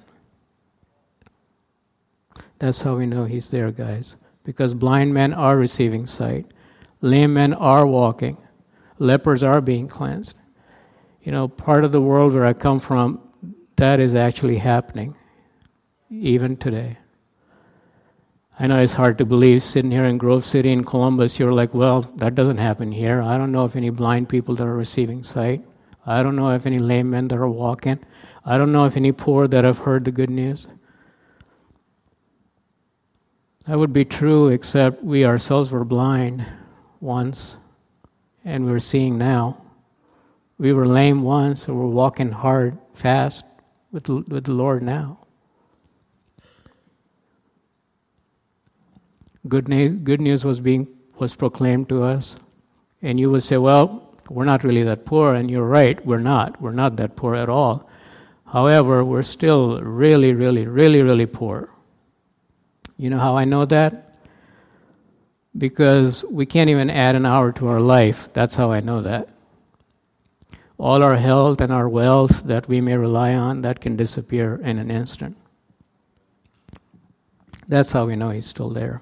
That's 2.60 2.82
how 2.82 2.96
we 2.96 3.06
know 3.06 3.26
he's 3.26 3.50
there, 3.50 3.72
guys. 3.72 4.16
Because 4.44 4.74
blind 4.74 5.14
men 5.14 5.34
are 5.34 5.58
receiving 5.58 6.06
sight, 6.06 6.46
lame 7.02 7.34
men 7.34 7.54
are 7.54 7.86
walking, 7.86 8.38
lepers 9.00 9.44
are 9.44 9.62
being 9.62 9.88
cleansed. 9.88 10.36
You 11.24 11.32
know, 11.32 11.48
part 11.48 11.86
of 11.86 11.92
the 11.92 12.02
world 12.02 12.34
where 12.34 12.46
I 12.46 12.54
come 12.54 12.80
from, 12.80 13.22
that 13.78 14.00
is 14.00 14.16
actually 14.16 14.58
happening, 14.58 15.16
even 16.10 16.58
today. 16.58 16.98
I 18.60 18.68
know 18.68 18.80
it's 18.80 18.94
hard 18.94 19.18
to 19.18 19.26
believe 19.26 19.64
sitting 19.64 19.90
here 19.90 20.06
in 20.06 20.20
Grove 20.20 20.46
City 20.46 20.72
in 20.72 20.84
Columbus, 20.84 21.40
you're 21.40 21.52
like, 21.52 21.74
well, 21.74 22.04
that 22.18 22.36
doesn't 22.36 22.58
happen 22.58 22.92
here. 22.92 23.20
I 23.20 23.38
don't 23.38 23.52
know 23.52 23.66
if 23.66 23.76
any 23.76 23.90
blind 23.90 24.30
people 24.30 24.54
that 24.56 24.68
are 24.68 24.76
receiving 24.76 25.24
sight. 25.24 25.64
I 26.06 26.22
don't 26.22 26.36
know 26.36 26.52
if 26.52 26.68
any 26.68 26.78
lame 26.78 27.10
men 27.10 27.30
that 27.30 27.38
are 27.40 27.50
walking. 27.50 28.00
I 28.46 28.60
don't 28.60 28.72
know 28.72 28.86
if 28.86 28.96
any 28.96 29.12
poor 29.12 29.48
that 29.48 29.64
have 29.64 29.80
heard 29.80 30.06
the 30.06 30.12
good 30.12 30.30
news. 30.30 30.68
That 33.66 33.80
would 33.80 33.94
be 33.94 34.06
true, 34.06 34.50
except 34.50 35.04
we 35.04 35.26
ourselves 35.26 35.72
were 35.72 35.86
blind 35.86 36.46
once, 37.00 37.56
and 38.46 38.66
we're 38.66 38.80
seeing 38.80 39.18
now. 39.18 39.62
We 40.60 40.74
were 40.74 40.86
lame 40.86 41.24
once, 41.24 41.68
and 41.68 41.80
we're 41.80 41.88
walking 41.88 42.32
hard, 42.32 42.78
fast 42.92 43.46
with, 43.92 44.10
with 44.10 44.44
the 44.44 44.52
Lord 44.52 44.84
now. 44.84 45.23
Good, 49.48 49.68
na- 49.68 49.96
good 50.04 50.22
news 50.22 50.46
was 50.46 50.60
being 50.60 50.88
was 51.20 51.36
proclaimed 51.36 51.90
to 51.90 52.04
us, 52.04 52.36
and 53.02 53.20
you 53.20 53.30
would 53.30 53.44
say, 53.44 53.58
"Well, 53.58 54.14
we're 54.30 54.46
not 54.46 54.64
really 54.64 54.84
that 54.84 55.06
poor," 55.06 55.36
and 55.36 55.50
you're 55.50 55.66
right, 55.66 56.04
we're 56.06 56.20
not. 56.20 56.62
We're 56.62 56.72
not 56.72 56.96
that 56.98 57.16
poor 57.16 57.36
at 57.36 57.50
all. 57.50 57.88
However, 58.46 59.04
we're 59.04 59.24
still 59.24 59.82
really, 59.82 60.34
really, 60.34 60.68
really, 60.68 61.02
really 61.02 61.26
poor. 61.26 61.70
You 62.98 63.10
know 63.10 63.20
how 63.20 63.36
I 63.36 63.46
know 63.46 63.66
that? 63.66 64.16
Because 65.58 66.24
we 66.26 66.46
can't 66.46 66.70
even 66.70 66.90
add 66.90 67.16
an 67.16 67.26
hour 67.26 67.52
to 67.54 67.68
our 67.68 67.82
life. 67.82 68.30
That's 68.34 68.56
how 68.56 68.72
I 68.72 68.80
know 68.80 69.02
that. 69.02 69.30
All 70.78 71.04
our 71.04 71.16
health 71.16 71.62
and 71.62 71.72
our 71.72 71.88
wealth 71.88 72.44
that 72.44 72.68
we 72.68 72.82
may 72.82 72.96
rely 72.98 73.34
on, 73.34 73.62
that 73.62 73.80
can 73.80 73.96
disappear 73.96 74.56
in 74.64 74.78
an 74.80 74.92
instant. 74.92 75.38
That's 77.68 77.92
how 77.92 78.06
we 78.06 78.16
know 78.16 78.32
He's 78.32 78.46
still 78.46 78.70
there. 78.70 79.02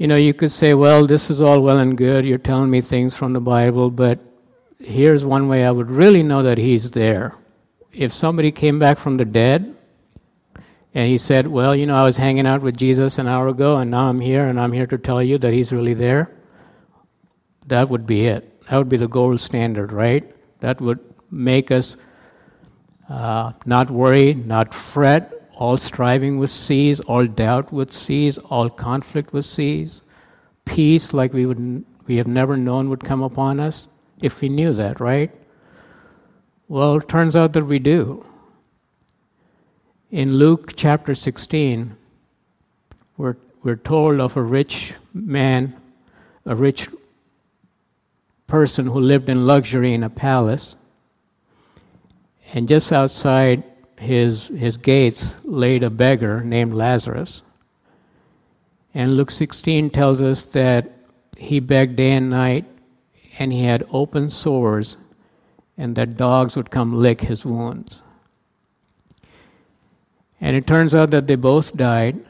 You 0.00 0.06
know, 0.06 0.16
you 0.16 0.32
could 0.32 0.50
say, 0.50 0.72
well, 0.72 1.06
this 1.06 1.28
is 1.28 1.42
all 1.42 1.60
well 1.60 1.76
and 1.76 1.94
good. 1.94 2.24
You're 2.24 2.38
telling 2.38 2.70
me 2.70 2.80
things 2.80 3.14
from 3.14 3.34
the 3.34 3.40
Bible, 3.40 3.90
but 3.90 4.18
here's 4.78 5.26
one 5.26 5.46
way 5.46 5.62
I 5.62 5.70
would 5.70 5.90
really 5.90 6.22
know 6.22 6.42
that 6.42 6.56
He's 6.56 6.92
there. 6.92 7.34
If 7.92 8.10
somebody 8.10 8.50
came 8.50 8.78
back 8.78 8.98
from 8.98 9.18
the 9.18 9.26
dead 9.26 9.76
and 10.94 11.06
he 11.06 11.18
said, 11.18 11.48
Well, 11.48 11.76
you 11.76 11.84
know, 11.84 11.96
I 11.96 12.04
was 12.04 12.16
hanging 12.16 12.46
out 12.46 12.62
with 12.62 12.78
Jesus 12.78 13.18
an 13.18 13.26
hour 13.26 13.48
ago 13.48 13.76
and 13.76 13.90
now 13.90 14.08
I'm 14.08 14.20
here 14.20 14.46
and 14.46 14.58
I'm 14.58 14.72
here 14.72 14.86
to 14.86 14.96
tell 14.96 15.22
you 15.22 15.36
that 15.36 15.52
He's 15.52 15.70
really 15.70 15.92
there, 15.92 16.30
that 17.66 17.90
would 17.90 18.06
be 18.06 18.26
it. 18.26 18.62
That 18.70 18.78
would 18.78 18.88
be 18.88 18.96
the 18.96 19.06
gold 19.06 19.38
standard, 19.38 19.92
right? 19.92 20.24
That 20.60 20.80
would 20.80 21.00
make 21.30 21.70
us 21.70 21.98
uh, 23.10 23.52
not 23.66 23.90
worry, 23.90 24.32
not 24.32 24.72
fret, 24.72 25.39
all 25.60 25.76
striving 25.76 26.38
would 26.38 26.48
cease, 26.48 27.00
all 27.00 27.26
doubt 27.26 27.70
would 27.70 27.92
cease, 27.92 28.38
all 28.38 28.70
conflict 28.70 29.34
would 29.34 29.44
cease. 29.44 30.00
Peace, 30.64 31.12
like 31.12 31.34
we, 31.34 31.44
would, 31.44 31.84
we 32.06 32.16
have 32.16 32.26
never 32.26 32.56
known, 32.56 32.88
would 32.88 33.04
come 33.04 33.22
upon 33.22 33.60
us 33.60 33.86
if 34.22 34.40
we 34.40 34.48
knew 34.48 34.72
that, 34.72 35.00
right? 35.00 35.30
Well, 36.66 36.96
it 36.96 37.08
turns 37.08 37.36
out 37.36 37.52
that 37.52 37.66
we 37.66 37.78
do. 37.78 38.24
In 40.10 40.32
Luke 40.36 40.72
chapter 40.76 41.14
16, 41.14 41.94
we're, 43.18 43.36
we're 43.62 43.76
told 43.76 44.18
of 44.18 44.38
a 44.38 44.42
rich 44.42 44.94
man, 45.12 45.78
a 46.46 46.54
rich 46.54 46.88
person 48.46 48.86
who 48.86 48.98
lived 48.98 49.28
in 49.28 49.46
luxury 49.46 49.92
in 49.92 50.04
a 50.04 50.10
palace. 50.10 50.74
And 52.54 52.66
just 52.66 52.92
outside 52.92 53.62
his, 54.00 54.48
his 54.48 54.78
gates 54.78 55.32
laid 55.44 55.82
a 55.82 55.90
beggar 55.90 56.42
named 56.42 56.72
Lazarus. 56.72 57.42
And 58.94 59.14
Luke 59.14 59.30
16 59.30 59.90
tells 59.90 60.22
us 60.22 60.44
that 60.46 60.90
he 61.36 61.60
begged 61.60 61.96
day 61.96 62.12
and 62.12 62.30
night, 62.30 62.64
and 63.38 63.52
he 63.52 63.64
had 63.64 63.86
open 63.90 64.30
sores, 64.30 64.96
and 65.76 65.94
that 65.96 66.16
dogs 66.16 66.56
would 66.56 66.70
come 66.70 66.94
lick 66.94 67.20
his 67.20 67.44
wounds. 67.44 68.00
And 70.40 70.56
it 70.56 70.66
turns 70.66 70.94
out 70.94 71.10
that 71.10 71.26
they 71.26 71.36
both 71.36 71.76
died, 71.76 72.24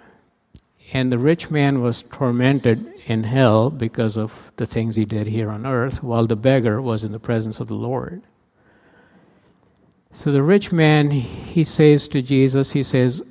and 0.92 1.12
the 1.12 1.18
rich 1.18 1.52
man 1.52 1.80
was 1.80 2.02
tormented 2.02 2.84
in 3.06 3.22
hell 3.22 3.70
because 3.70 4.16
of 4.16 4.50
the 4.56 4.66
things 4.66 4.96
he 4.96 5.04
did 5.04 5.28
here 5.28 5.50
on 5.50 5.64
earth, 5.64 6.02
while 6.02 6.26
the 6.26 6.36
beggar 6.36 6.82
was 6.82 7.04
in 7.04 7.12
the 7.12 7.20
presence 7.20 7.60
of 7.60 7.68
the 7.68 7.74
Lord. 7.74 8.22
So 10.12 10.32
the 10.32 10.42
rich 10.42 10.72
man, 10.72 11.10
he 11.10 11.64
says 11.64 12.08
to 12.08 12.20
Jesus, 12.20 12.72
he 12.72 12.82
says, 12.82 13.22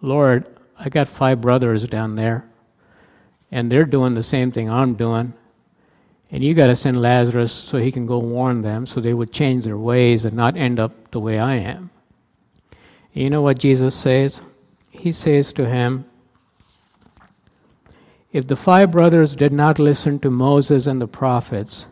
Lord, 0.00 0.46
I 0.78 0.88
got 0.88 1.08
five 1.08 1.40
brothers 1.40 1.86
down 1.88 2.16
there, 2.16 2.44
and 3.50 3.70
they're 3.70 3.84
doing 3.84 4.14
the 4.14 4.22
same 4.22 4.52
thing 4.52 4.70
I'm 4.70 4.94
doing. 4.94 5.34
And 6.30 6.44
you 6.44 6.54
got 6.54 6.68
to 6.68 6.76
send 6.76 7.02
Lazarus 7.02 7.52
so 7.52 7.78
he 7.78 7.90
can 7.90 8.06
go 8.06 8.18
warn 8.18 8.62
them 8.62 8.86
so 8.86 9.00
they 9.00 9.14
would 9.14 9.32
change 9.32 9.64
their 9.64 9.76
ways 9.76 10.24
and 10.24 10.36
not 10.36 10.56
end 10.56 10.78
up 10.78 11.10
the 11.10 11.18
way 11.18 11.38
I 11.40 11.56
am. 11.56 11.90
And 13.14 13.24
you 13.24 13.30
know 13.30 13.42
what 13.42 13.58
Jesus 13.58 13.96
says? 13.96 14.40
He 14.90 15.10
says 15.10 15.52
to 15.54 15.68
him, 15.68 16.04
If 18.32 18.46
the 18.46 18.54
five 18.54 18.92
brothers 18.92 19.34
did 19.34 19.52
not 19.52 19.80
listen 19.80 20.20
to 20.20 20.30
Moses 20.30 20.86
and 20.86 21.00
the 21.00 21.08
prophets, 21.08 21.86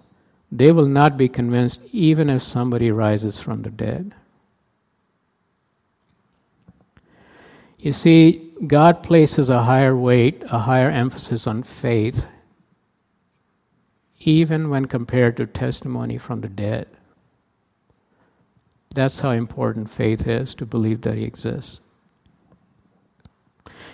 they 0.50 0.72
will 0.72 0.86
not 0.86 1.16
be 1.16 1.28
convinced 1.28 1.80
even 1.92 2.30
if 2.30 2.42
somebody 2.42 2.90
rises 2.90 3.38
from 3.38 3.62
the 3.62 3.70
dead. 3.70 4.14
You 7.78 7.92
see, 7.92 8.52
God 8.66 9.02
places 9.02 9.50
a 9.50 9.62
higher 9.62 9.94
weight, 9.94 10.42
a 10.50 10.60
higher 10.60 10.90
emphasis 10.90 11.46
on 11.46 11.62
faith, 11.62 12.26
even 14.20 14.68
when 14.68 14.86
compared 14.86 15.36
to 15.36 15.46
testimony 15.46 16.18
from 16.18 16.40
the 16.40 16.48
dead. 16.48 16.88
That's 18.94 19.20
how 19.20 19.30
important 19.30 19.90
faith 19.90 20.26
is 20.26 20.54
to 20.56 20.66
believe 20.66 21.02
that 21.02 21.14
He 21.14 21.24
exists. 21.24 21.80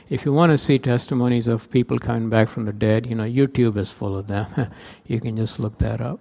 If 0.08 0.24
you 0.24 0.32
want 0.32 0.50
to 0.50 0.58
see 0.58 0.78
testimonies 0.78 1.48
of 1.48 1.70
people 1.70 1.98
coming 1.98 2.30
back 2.30 2.48
from 2.48 2.64
the 2.64 2.72
dead, 2.72 3.06
you 3.06 3.14
know, 3.14 3.24
YouTube 3.24 3.76
is 3.76 3.90
full 3.90 4.16
of 4.16 4.28
them. 4.28 4.70
you 5.06 5.20
can 5.20 5.36
just 5.36 5.58
look 5.58 5.78
that 5.78 6.00
up. 6.00 6.20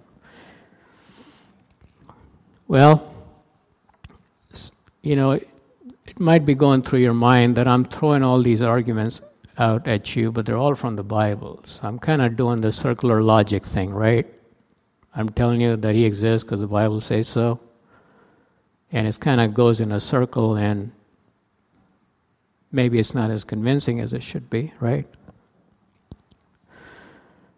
Well, 2.66 3.10
you 5.02 5.16
know, 5.16 5.32
it 5.32 6.18
might 6.18 6.46
be 6.46 6.54
going 6.54 6.82
through 6.82 7.00
your 7.00 7.14
mind 7.14 7.56
that 7.56 7.68
I'm 7.68 7.84
throwing 7.84 8.22
all 8.22 8.42
these 8.42 8.62
arguments 8.62 9.20
out 9.58 9.86
at 9.86 10.16
you, 10.16 10.32
but 10.32 10.46
they're 10.46 10.56
all 10.56 10.74
from 10.74 10.96
the 10.96 11.04
Bible. 11.04 11.60
So 11.66 11.80
I'm 11.84 11.98
kind 11.98 12.22
of 12.22 12.36
doing 12.36 12.62
the 12.62 12.72
circular 12.72 13.22
logic 13.22 13.64
thing, 13.64 13.92
right? 13.92 14.26
I'm 15.14 15.28
telling 15.28 15.60
you 15.60 15.76
that 15.76 15.94
He 15.94 16.06
exists 16.06 16.44
because 16.44 16.60
the 16.60 16.66
Bible 16.66 17.00
says 17.00 17.28
so. 17.28 17.60
And 18.90 19.06
it 19.06 19.20
kind 19.20 19.40
of 19.40 19.52
goes 19.54 19.80
in 19.80 19.92
a 19.92 20.00
circle, 20.00 20.56
and 20.56 20.92
maybe 22.72 22.98
it's 22.98 23.14
not 23.14 23.30
as 23.30 23.44
convincing 23.44 24.00
as 24.00 24.12
it 24.12 24.22
should 24.22 24.48
be, 24.48 24.72
right? 24.80 25.06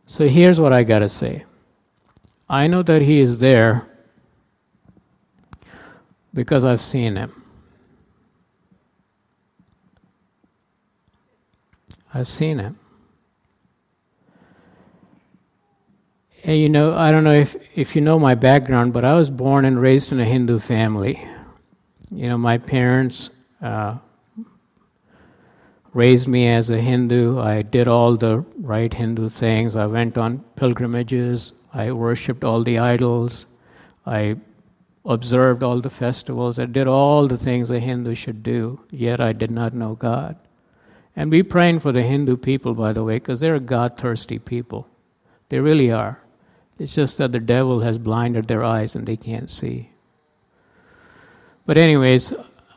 So 0.06 0.28
here's 0.28 0.60
what 0.60 0.72
I 0.72 0.82
got 0.82 1.00
to 1.00 1.08
say 1.08 1.44
I 2.48 2.66
know 2.66 2.82
that 2.82 3.02
He 3.02 3.20
is 3.20 3.38
there 3.38 3.86
because 6.36 6.66
I've 6.66 6.82
seen 6.82 7.16
him. 7.16 7.32
I've 12.12 12.28
seen 12.28 12.58
him. 12.58 12.78
And 16.44 16.58
you 16.58 16.68
know, 16.68 16.94
I 16.94 17.10
don't 17.10 17.24
know 17.24 17.32
if, 17.32 17.56
if 17.74 17.96
you 17.96 18.02
know 18.02 18.18
my 18.18 18.34
background, 18.34 18.92
but 18.92 19.04
I 19.04 19.14
was 19.14 19.30
born 19.30 19.64
and 19.64 19.80
raised 19.80 20.12
in 20.12 20.20
a 20.20 20.24
Hindu 20.26 20.58
family. 20.58 21.26
You 22.10 22.28
know, 22.28 22.38
my 22.38 22.58
parents 22.58 23.30
uh, 23.62 23.96
raised 25.94 26.28
me 26.28 26.48
as 26.48 26.68
a 26.68 26.78
Hindu. 26.78 27.40
I 27.40 27.62
did 27.62 27.88
all 27.88 28.14
the 28.14 28.44
right 28.60 28.92
Hindu 28.92 29.30
things. 29.30 29.74
I 29.74 29.86
went 29.86 30.18
on 30.18 30.40
pilgrimages. 30.54 31.54
I 31.72 31.92
worshipped 31.92 32.44
all 32.44 32.62
the 32.62 32.78
idols. 32.78 33.46
I 34.04 34.36
observed 35.06 35.62
all 35.62 35.80
the 35.80 35.90
festivals, 35.90 36.58
I 36.58 36.66
did 36.66 36.86
all 36.86 37.28
the 37.28 37.38
things 37.38 37.70
a 37.70 37.78
Hindu 37.78 38.14
should 38.14 38.42
do, 38.42 38.80
yet 38.90 39.20
I 39.20 39.32
did 39.32 39.50
not 39.50 39.72
know 39.72 39.94
God. 39.94 40.36
And 41.14 41.30
we 41.30 41.42
praying 41.42 41.80
for 41.80 41.92
the 41.92 42.02
Hindu 42.02 42.36
people, 42.36 42.74
by 42.74 42.92
the 42.92 43.04
way, 43.04 43.16
because 43.16 43.40
they're 43.40 43.58
God 43.58 43.96
thirsty 43.96 44.38
people. 44.38 44.86
They 45.48 45.60
really 45.60 45.90
are. 45.90 46.20
It's 46.78 46.94
just 46.94 47.16
that 47.18 47.32
the 47.32 47.40
devil 47.40 47.80
has 47.80 47.98
blinded 47.98 48.48
their 48.48 48.62
eyes 48.62 48.94
and 48.94 49.06
they 49.06 49.16
can't 49.16 49.48
see. 49.48 49.90
But, 51.64 51.78
anyways, 51.78 52.34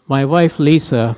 my 0.07 0.23
wife 0.23 0.57
Lisa, 0.57 1.17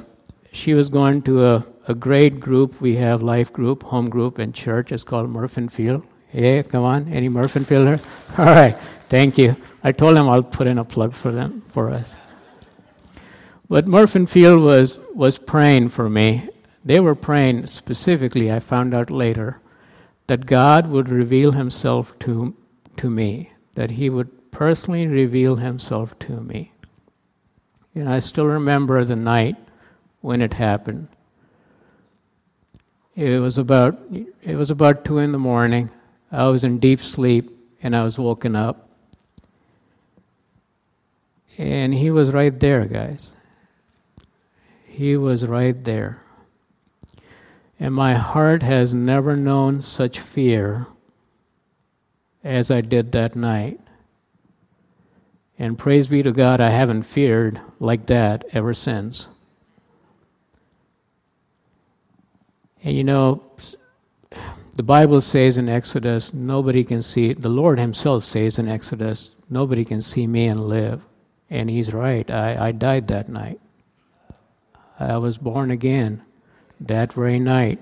she 0.51 0.73
was 0.73 0.89
going 0.89 1.21
to 1.23 1.45
a, 1.45 1.65
a 1.87 1.93
great 1.93 2.39
group. 2.39 2.81
We 2.81 2.95
have 2.95 3.21
life 3.21 3.53
group, 3.53 3.83
home 3.83 4.09
group, 4.09 4.39
and 4.39 4.53
church. 4.53 4.91
It's 4.91 5.03
called 5.03 5.31
Murfinfield. 5.31 6.05
Yeah, 6.33 6.61
come 6.61 6.83
on. 6.83 7.11
Any 7.11 7.29
Murfinfielder? 7.29 8.01
All 8.39 8.45
right. 8.45 8.77
Thank 9.09 9.37
you. 9.37 9.55
I 9.83 9.91
told 9.91 10.17
him 10.17 10.29
I'll 10.29 10.43
put 10.43 10.67
in 10.67 10.77
a 10.77 10.85
plug 10.85 11.13
for 11.13 11.31
them 11.31 11.61
for 11.67 11.89
us. 11.89 12.15
But 13.67 13.85
Murfinfield 13.85 14.63
was 14.63 14.99
was 15.13 15.37
praying 15.37 15.89
for 15.89 16.09
me. 16.09 16.49
They 16.83 16.99
were 16.99 17.15
praying 17.15 17.67
specifically. 17.67 18.51
I 18.51 18.59
found 18.59 18.93
out 18.93 19.09
later 19.09 19.59
that 20.27 20.45
God 20.45 20.87
would 20.87 21.09
reveal 21.09 21.53
Himself 21.53 22.17
to 22.19 22.55
to 22.97 23.09
me. 23.09 23.51
That 23.75 23.91
He 23.91 24.09
would 24.09 24.51
personally 24.51 25.07
reveal 25.07 25.57
Himself 25.57 26.17
to 26.19 26.41
me. 26.41 26.71
And 27.95 28.09
I 28.09 28.19
still 28.19 28.45
remember 28.45 29.03
the 29.03 29.15
night 29.15 29.55
when 30.21 30.41
it 30.41 30.53
happened. 30.53 31.07
It 33.15 33.39
was 33.39 33.57
about 33.57 33.99
it 34.41 34.55
was 34.55 34.71
about 34.71 35.03
two 35.03 35.17
in 35.17 35.31
the 35.31 35.39
morning. 35.39 35.89
I 36.31 36.47
was 36.47 36.63
in 36.63 36.79
deep 36.79 37.01
sleep 37.01 37.51
and 37.83 37.95
I 37.95 38.03
was 38.03 38.17
woken 38.17 38.55
up. 38.55 38.89
And 41.57 41.93
he 41.93 42.09
was 42.09 42.31
right 42.31 42.57
there, 42.57 42.85
guys. 42.85 43.33
He 44.85 45.17
was 45.17 45.45
right 45.45 45.83
there. 45.83 46.23
And 47.79 47.93
my 47.93 48.15
heart 48.15 48.63
has 48.63 48.93
never 48.93 49.35
known 49.35 49.81
such 49.81 50.19
fear 50.19 50.87
as 52.43 52.71
I 52.71 52.81
did 52.81 53.11
that 53.11 53.35
night. 53.35 53.79
And 55.59 55.77
praise 55.77 56.07
be 56.07 56.23
to 56.23 56.31
God, 56.31 56.61
I 56.61 56.69
haven't 56.69 57.03
feared 57.03 57.59
like 57.79 58.07
that 58.07 58.45
ever 58.53 58.73
since. 58.73 59.27
And 62.83 62.95
you 62.95 63.03
know, 63.03 63.43
the 64.73 64.83
Bible 64.83 65.21
says 65.21 65.57
in 65.57 65.67
Exodus, 65.67 66.33
nobody 66.33 66.83
can 66.83 67.01
see, 67.01 67.33
the 67.33 67.49
Lord 67.49 67.77
Himself 67.77 68.23
says 68.23 68.57
in 68.57 68.69
Exodus, 68.69 69.31
nobody 69.49 69.83
can 69.83 70.01
see 70.01 70.27
me 70.27 70.47
and 70.47 70.61
live. 70.61 71.01
And 71.49 71.69
he's 71.69 71.93
right. 71.93 72.29
I, 72.31 72.67
I 72.67 72.71
died 72.71 73.09
that 73.09 73.27
night. 73.27 73.59
I 74.97 75.17
was 75.17 75.37
born 75.37 75.71
again 75.71 76.23
that 76.79 77.11
very 77.13 77.39
night. 77.39 77.79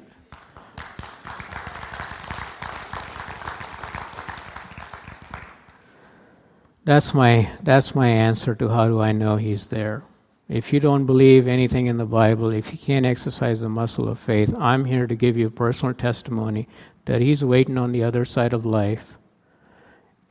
That's 6.86 7.14
my, 7.14 7.52
that's 7.62 7.94
my 7.94 8.08
answer 8.08 8.56
to 8.56 8.70
how 8.70 8.88
do 8.88 9.00
I 9.00 9.12
know 9.12 9.36
he's 9.36 9.68
there. 9.68 10.04
If 10.50 10.74
you 10.74 10.80
don't 10.80 11.06
believe 11.06 11.48
anything 11.48 11.86
in 11.86 11.98
the 11.98 12.06
Bible, 12.06 12.52
if 12.52 12.72
you 12.72 12.80
can't 12.80 13.06
exercise 13.06 13.62
the 13.62 13.70
muscle 13.70 14.10
of 14.10 14.18
faith, 14.18 14.52
I'm 14.58 14.86
here 14.86 15.06
to 15.06 15.16
give 15.16 15.38
you 15.38 15.46
a 15.46 15.52
personal 15.52 15.94
testimony 15.94 16.68
that 17.06 17.22
he's 17.22 17.44
waiting 17.46 17.78
on 17.78 17.92
the 17.92 18.04
other 18.04 18.26
side 18.26 18.52
of 18.52 18.66
life. 18.66 19.16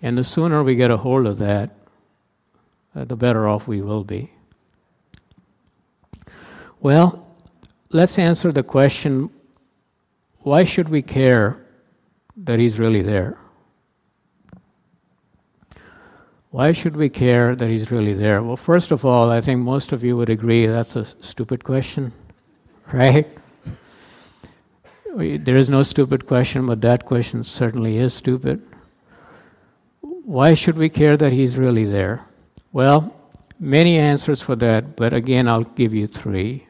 And 0.02 0.18
the 0.18 0.24
sooner 0.24 0.64
we 0.64 0.74
get 0.74 0.90
a 0.90 0.96
hold 0.96 1.26
of 1.26 1.38
that, 1.38 1.70
uh, 2.96 3.04
the 3.04 3.14
better 3.14 3.46
off 3.46 3.68
we 3.68 3.80
will 3.80 4.02
be. 4.02 4.32
Well, 6.80 7.36
let's 7.90 8.18
answer 8.18 8.50
the 8.50 8.64
question 8.64 9.30
why 10.40 10.64
should 10.64 10.88
we 10.88 11.02
care 11.02 11.64
that 12.36 12.58
He's 12.58 12.78
really 12.78 13.02
there? 13.02 13.38
Why 16.50 16.72
should 16.72 16.96
we 16.96 17.10
care 17.10 17.54
that 17.54 17.68
He's 17.68 17.90
really 17.90 18.14
there? 18.14 18.42
Well, 18.42 18.56
first 18.56 18.90
of 18.90 19.04
all, 19.04 19.30
I 19.30 19.40
think 19.42 19.60
most 19.60 19.92
of 19.92 20.02
you 20.02 20.16
would 20.16 20.30
agree 20.30 20.66
that's 20.66 20.96
a 20.96 21.04
stupid 21.04 21.62
question, 21.62 22.12
right? 22.90 23.28
There 25.14 25.56
is 25.56 25.68
no 25.68 25.82
stupid 25.82 26.26
question, 26.26 26.66
but 26.66 26.80
that 26.80 27.04
question 27.04 27.44
certainly 27.44 27.98
is 27.98 28.14
stupid. 28.14 28.62
Why 30.00 30.54
should 30.54 30.78
we 30.78 30.88
care 30.88 31.16
that 31.16 31.32
He's 31.32 31.58
really 31.58 31.84
there? 31.84 32.26
Well, 32.72 33.14
many 33.58 33.98
answers 33.98 34.40
for 34.40 34.56
that, 34.56 34.96
but 34.96 35.12
again, 35.12 35.48
I'll 35.48 35.64
give 35.64 35.92
you 35.92 36.06
three. 36.06 36.66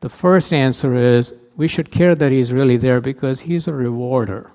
The 0.00 0.08
first 0.08 0.52
answer 0.52 0.94
is 0.94 1.34
we 1.56 1.68
should 1.68 1.92
care 1.92 2.16
that 2.16 2.32
He's 2.32 2.52
really 2.52 2.76
there 2.76 3.00
because 3.00 3.40
He's 3.42 3.68
a 3.68 3.72
rewarder. 3.72 4.50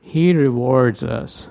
He 0.00 0.32
rewards 0.32 1.02
us. 1.02 1.48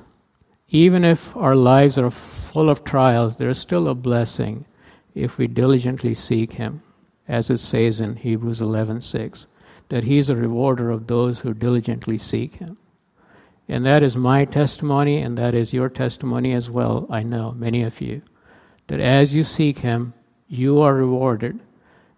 Even 0.73 1.03
if 1.03 1.35
our 1.35 1.53
lives 1.53 1.97
are 1.99 2.09
full 2.09 2.69
of 2.69 2.85
trials, 2.85 3.35
there's 3.35 3.59
still 3.59 3.89
a 3.89 3.93
blessing 3.93 4.65
if 5.13 5.37
we 5.37 5.45
diligently 5.45 6.13
seek 6.13 6.53
Him, 6.53 6.81
as 7.27 7.49
it 7.49 7.57
says 7.57 7.99
in 7.99 8.15
Hebrews 8.15 8.61
11:6, 8.61 9.47
that 9.89 10.05
He 10.05 10.17
is 10.17 10.29
a 10.29 10.35
rewarder 10.35 10.89
of 10.89 11.07
those 11.07 11.41
who 11.41 11.53
diligently 11.53 12.17
seek 12.17 12.55
Him. 12.55 12.77
And 13.67 13.85
that 13.85 14.01
is 14.01 14.15
my 14.15 14.45
testimony, 14.45 15.17
and 15.17 15.37
that 15.37 15.53
is 15.53 15.73
your 15.73 15.89
testimony 15.89 16.53
as 16.53 16.69
well, 16.69 17.05
I 17.09 17.23
know, 17.23 17.51
many 17.51 17.83
of 17.83 17.99
you. 17.99 18.21
that 18.87 18.99
as 18.99 19.33
you 19.33 19.41
seek 19.41 19.79
Him, 19.79 20.13
you 20.49 20.81
are 20.81 20.93
rewarded. 20.93 21.59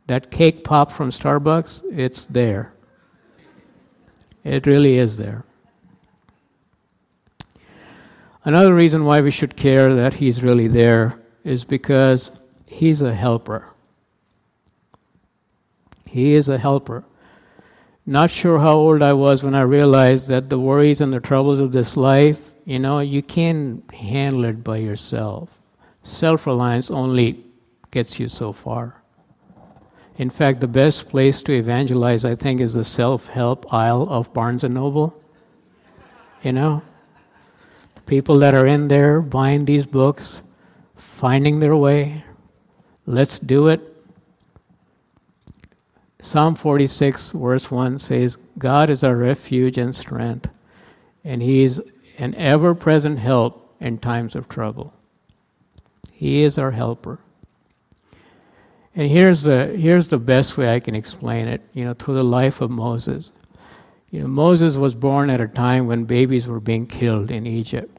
That 0.07 0.31
cake 0.31 0.63
pop 0.63 0.91
from 0.91 1.11
Starbucks, 1.11 1.83
it's 1.91 2.25
there. 2.25 2.73
It 4.43 4.65
really 4.65 4.97
is 4.97 5.17
there. 5.17 5.45
Another 8.45 8.73
reason 8.73 9.05
why 9.05 9.21
we 9.21 9.31
should 9.31 9.55
care 9.55 9.93
that 9.93 10.15
He's 10.15 10.43
really 10.43 10.67
there 10.67 11.19
is 11.43 11.63
because 11.63 12.31
He's 12.67 13.01
a 13.01 13.13
helper. 13.13 13.67
He 16.05 16.33
is 16.33 16.49
a 16.49 16.57
helper. 16.57 17.05
Not 18.05 18.29
sure 18.29 18.59
how 18.59 18.73
old 18.73 19.01
I 19.01 19.13
was 19.13 19.43
when 19.43 19.55
I 19.55 19.61
realized 19.61 20.27
that 20.27 20.49
the 20.49 20.59
worries 20.59 20.99
and 20.99 21.13
the 21.13 21.21
troubles 21.21 21.59
of 21.59 21.71
this 21.71 21.95
life, 21.95 22.51
you 22.65 22.79
know, 22.79 22.99
you 22.99 23.21
can't 23.21 23.89
handle 23.93 24.43
it 24.45 24.63
by 24.63 24.77
yourself. 24.77 25.61
Self 26.01 26.45
reliance 26.45 26.91
only 26.91 27.45
gets 27.91 28.19
you 28.19 28.27
so 28.27 28.51
far. 28.51 29.01
In 30.17 30.29
fact, 30.29 30.59
the 30.59 30.67
best 30.67 31.09
place 31.09 31.41
to 31.43 31.53
evangelize, 31.53 32.25
I 32.25 32.35
think, 32.35 32.59
is 32.59 32.73
the 32.73 32.83
self 32.83 33.29
help 33.29 33.73
aisle 33.73 34.07
of 34.09 34.33
Barnes 34.33 34.63
and 34.63 34.73
Noble. 34.73 35.19
You 36.43 36.51
know? 36.51 36.83
People 38.05 38.39
that 38.39 38.53
are 38.53 38.67
in 38.67 38.87
there 38.87 39.21
buying 39.21 39.65
these 39.65 39.85
books, 39.85 40.41
finding 40.95 41.59
their 41.59 41.75
way. 41.75 42.23
Let's 43.05 43.39
do 43.39 43.67
it. 43.67 43.81
Psalm 46.21 46.55
46, 46.55 47.31
verse 47.31 47.69
1 47.69 47.99
says, 47.99 48.37
God 48.57 48.89
is 48.89 49.03
our 49.03 49.15
refuge 49.15 49.77
and 49.77 49.93
strength, 49.93 50.49
and 51.23 51.41
He's 51.41 51.81
an 52.17 52.33
ever 52.35 52.73
present 52.73 53.19
help 53.19 53.75
in 53.81 53.97
times 53.97 54.35
of 54.35 54.47
trouble. 54.47 54.93
He 56.13 56.43
is 56.43 56.57
our 56.57 56.71
helper. 56.71 57.19
And 58.95 59.09
here's 59.09 59.41
the, 59.41 59.67
here's 59.67 60.07
the 60.07 60.17
best 60.17 60.57
way 60.57 60.73
I 60.73 60.79
can 60.79 60.95
explain 60.95 61.47
it, 61.47 61.61
you 61.73 61.83
know, 61.83 61.93
through 61.93 62.15
the 62.15 62.23
life 62.23 62.61
of 62.61 62.69
Moses. 62.71 63.31
You 64.13 64.21
know, 64.21 64.27
Moses 64.27 64.77
was 64.77 64.93
born 64.93 65.31
at 65.31 65.41
a 65.41 65.47
time 65.47 65.87
when 65.87 66.03
babies 66.03 66.45
were 66.45 66.59
being 66.59 66.85
killed 66.85 67.31
in 67.31 67.47
Egypt. 67.47 67.97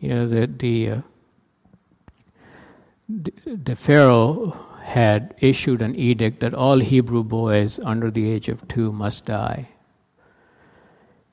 You 0.00 0.08
know, 0.08 0.26
the, 0.26 0.46
the, 0.46 0.90
uh, 0.90 1.00
the, 3.06 3.32
the 3.44 3.76
Pharaoh 3.76 4.58
had 4.82 5.34
issued 5.40 5.82
an 5.82 5.94
edict 5.94 6.40
that 6.40 6.54
all 6.54 6.78
Hebrew 6.78 7.22
boys 7.22 7.78
under 7.80 8.10
the 8.10 8.30
age 8.30 8.48
of 8.48 8.66
two 8.66 8.90
must 8.90 9.26
die. 9.26 9.68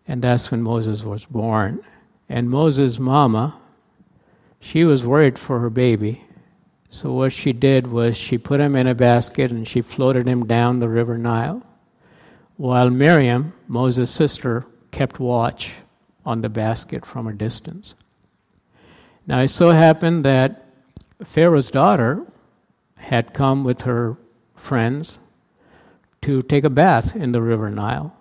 And 0.06 0.22
that's 0.22 0.52
when 0.52 0.62
Moses 0.62 1.04
was 1.04 1.24
born. 1.24 1.82
And 2.28 2.50
Moses' 2.50 3.00
mama, 3.00 3.56
she 4.60 4.84
was 4.84 5.06
worried 5.06 5.39
for 5.39 5.60
her 5.60 5.70
baby 5.70 6.26
so, 6.94 7.13
what 7.13 7.32
she 7.32 7.54
did 7.54 7.88
was 7.88 8.17
she 8.17 8.38
put 8.38 8.60
him 8.60 8.76
in 8.76 8.86
a 8.86 8.94
basket 8.94 9.50
and 9.50 9.65
she 9.65 9.80
floated 9.80 10.28
him 10.28 10.46
down 10.46 10.80
the 10.80 10.89
river 10.89 11.17
Nile, 11.17 11.63
while 12.62 12.91
Miriam, 12.91 13.54
Moses' 13.67 14.12
sister, 14.12 14.67
kept 14.91 15.19
watch 15.19 15.74
on 16.24 16.41
the 16.41 16.50
basket 16.50 17.04
from 17.08 17.26
a 17.26 17.34
distance. 17.34 17.95
Now, 19.26 19.39
it 19.39 19.47
so 19.47 19.71
happened 19.71 20.24
that 20.26 20.63
Pharaoh's 21.24 21.71
daughter 21.71 22.24
had 22.97 23.34
come 23.34 23.63
with 23.63 23.82
her 23.82 24.15
friends 24.54 25.17
to 26.21 26.43
take 26.43 26.63
a 26.63 26.69
bath 26.69 27.15
in 27.15 27.32
the 27.32 27.41
river 27.41 27.71
Nile. 27.71 28.15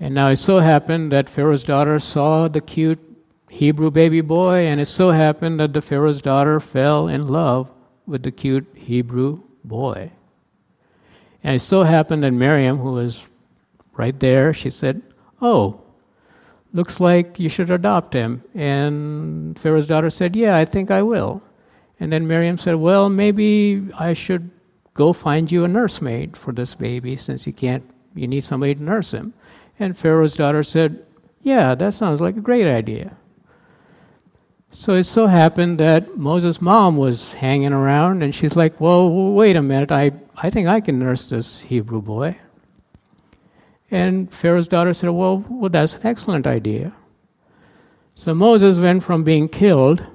And 0.00 0.14
now 0.14 0.28
it 0.28 0.36
so 0.36 0.60
happened 0.60 1.12
that 1.12 1.28
Pharaoh's 1.28 1.64
daughter 1.64 1.98
saw 1.98 2.48
the 2.48 2.62
cute 2.62 2.98
Hebrew 3.50 3.90
baby 3.90 4.22
boy, 4.22 4.66
and 4.66 4.80
it 4.80 4.86
so 4.86 5.10
happened 5.10 5.60
that 5.60 5.74
the 5.74 5.82
Pharaoh's 5.82 6.22
daughter 6.22 6.60
fell 6.60 7.08
in 7.08 7.28
love 7.28 7.70
with 8.06 8.22
the 8.22 8.32
cute 8.32 8.68
Hebrew 8.74 9.42
boy. 9.62 10.12
And 11.44 11.56
it 11.56 11.60
so 11.60 11.82
happened 11.82 12.22
that 12.22 12.32
Miriam, 12.32 12.78
who 12.78 12.92
was 12.92 13.28
right 13.96 14.18
there, 14.18 14.52
she 14.52 14.70
said, 14.70 15.02
Oh, 15.40 15.80
looks 16.72 17.00
like 17.00 17.38
you 17.38 17.48
should 17.48 17.70
adopt 17.70 18.14
him. 18.14 18.42
And 18.54 19.58
Pharaoh's 19.58 19.86
daughter 19.86 20.10
said, 20.10 20.36
Yeah, 20.36 20.56
I 20.56 20.64
think 20.64 20.90
I 20.90 21.02
will. 21.02 21.42
And 21.98 22.12
then 22.12 22.26
Miriam 22.26 22.58
said, 22.58 22.76
Well, 22.76 23.08
maybe 23.08 23.88
I 23.98 24.12
should 24.12 24.50
go 24.94 25.12
find 25.12 25.50
you 25.50 25.64
a 25.64 25.68
nursemaid 25.68 26.36
for 26.36 26.52
this 26.52 26.74
baby 26.74 27.16
since 27.16 27.46
you 27.46 27.52
can't, 27.52 27.84
you 28.14 28.28
need 28.28 28.44
somebody 28.44 28.74
to 28.74 28.82
nurse 28.82 29.12
him. 29.12 29.34
And 29.78 29.96
Pharaoh's 29.96 30.34
daughter 30.34 30.62
said, 30.62 31.04
Yeah, 31.42 31.74
that 31.74 31.94
sounds 31.94 32.20
like 32.20 32.36
a 32.36 32.40
great 32.40 32.66
idea. 32.66 33.16
So 34.70 34.94
it 34.94 35.04
so 35.04 35.26
happened 35.26 35.78
that 35.80 36.16
Moses' 36.16 36.62
mom 36.62 36.96
was 36.96 37.34
hanging 37.34 37.74
around, 37.74 38.22
and 38.22 38.34
she's 38.34 38.56
like, 38.56 38.80
Well, 38.80 39.32
wait 39.34 39.56
a 39.56 39.62
minute, 39.62 39.92
I, 39.92 40.12
I 40.36 40.50
think 40.50 40.68
I 40.68 40.80
can 40.80 40.98
nurse 40.98 41.26
this 41.26 41.60
Hebrew 41.60 42.00
boy. 42.00 42.36
And 43.90 44.32
Pharaoh's 44.32 44.68
daughter 44.68 44.94
said, 44.94 45.10
Well, 45.10 45.44
well, 45.48 45.68
that's 45.68 45.94
an 45.94 46.06
excellent 46.06 46.46
idea. 46.46 46.92
So 48.14 48.34
Moses 48.34 48.78
went 48.78 49.02
from 49.02 49.24
being 49.24 49.48
killed 49.48 50.06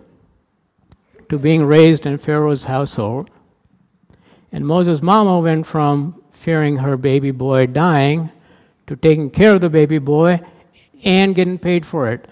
to 1.30 1.38
being 1.38 1.66
raised 1.66 2.06
in 2.06 2.18
Pharaoh's 2.18 2.66
household. 2.66 3.30
And 4.52 4.66
Moses' 4.66 5.02
mama 5.02 5.40
went 5.40 5.68
from 5.68 6.24
fearing 6.32 6.78
her 6.78 6.98
baby 6.98 7.32
boy 7.32 7.68
dying 7.68 8.32
to 8.88 8.96
taking 8.96 9.30
care 9.30 9.56
of 9.56 9.62
the 9.62 9.70
baby 9.70 10.00
boy 10.00 10.40
and 11.04 11.36
getting 11.36 11.58
paid 11.60 11.86
for 11.86 12.10
it. 12.10 12.28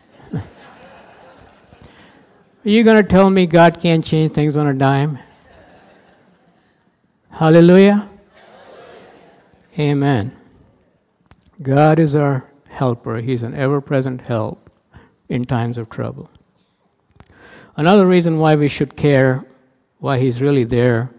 Are 0.32 0.42
you 2.62 2.84
going 2.84 3.02
to 3.02 3.08
tell 3.08 3.30
me 3.30 3.46
God 3.46 3.80
can't 3.80 4.04
change 4.04 4.32
things 4.32 4.56
on 4.56 4.66
a 4.66 4.74
dime? 4.74 5.18
Hallelujah. 7.34 8.08
Amen. 9.76 10.36
God 11.60 11.98
is 11.98 12.14
our 12.14 12.48
helper. 12.68 13.16
He's 13.16 13.42
an 13.42 13.56
ever 13.56 13.80
present 13.80 14.24
help 14.24 14.70
in 15.28 15.42
times 15.42 15.76
of 15.76 15.90
trouble. 15.90 16.30
Another 17.76 18.06
reason 18.06 18.38
why 18.38 18.54
we 18.54 18.68
should 18.68 18.94
care, 18.94 19.44
why 19.98 20.20
He's 20.20 20.40
really 20.40 20.62
there, 20.62 21.10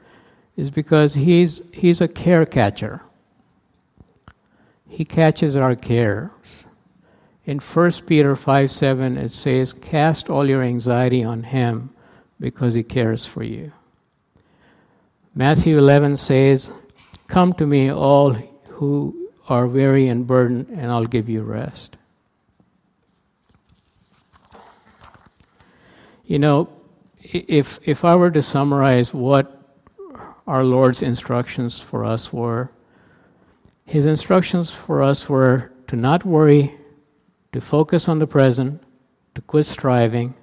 is 0.55 0.69
because 0.69 1.15
He's, 1.15 1.61
he's 1.73 1.99
a 1.99 2.07
care 2.07 2.45
catcher. 2.45 3.01
He 4.87 5.03
catches 5.03 5.57
our 5.57 5.75
cares. 5.75 6.63
In 7.45 7.59
1 7.59 7.91
Peter 8.07 8.37
5 8.37 8.71
7, 8.71 9.17
it 9.17 9.31
says, 9.31 9.73
Cast 9.73 10.29
all 10.29 10.47
your 10.47 10.63
anxiety 10.63 11.25
on 11.25 11.43
him 11.43 11.89
because 12.39 12.73
he 12.73 12.83
cares 12.83 13.25
for 13.25 13.43
you. 13.43 13.73
Matthew 15.37 15.77
11 15.77 16.15
says, 16.15 16.71
Come 17.27 17.51
to 17.53 17.67
me, 17.67 17.91
all 17.91 18.37
who 18.67 19.29
are 19.49 19.67
weary 19.67 20.07
and 20.07 20.25
burdened, 20.25 20.69
and 20.69 20.89
I'll 20.89 21.05
give 21.05 21.27
you 21.27 21.41
rest. 21.43 21.97
You 26.25 26.39
know, 26.39 26.69
if, 27.21 27.79
if 27.83 28.05
I 28.05 28.15
were 28.15 28.31
to 28.31 28.41
summarize 28.41 29.13
what 29.13 29.61
our 30.47 30.63
Lord's 30.63 31.01
instructions 31.01 31.81
for 31.81 32.05
us 32.05 32.31
were, 32.31 32.71
his 33.85 34.05
instructions 34.05 34.71
for 34.71 35.03
us 35.03 35.27
were 35.27 35.71
to 35.87 35.95
not 35.95 36.25
worry, 36.25 36.75
to 37.51 37.61
focus 37.61 38.07
on 38.07 38.19
the 38.19 38.27
present, 38.27 38.81
to 39.35 39.41
quit 39.41 39.65
striving, 39.65 40.33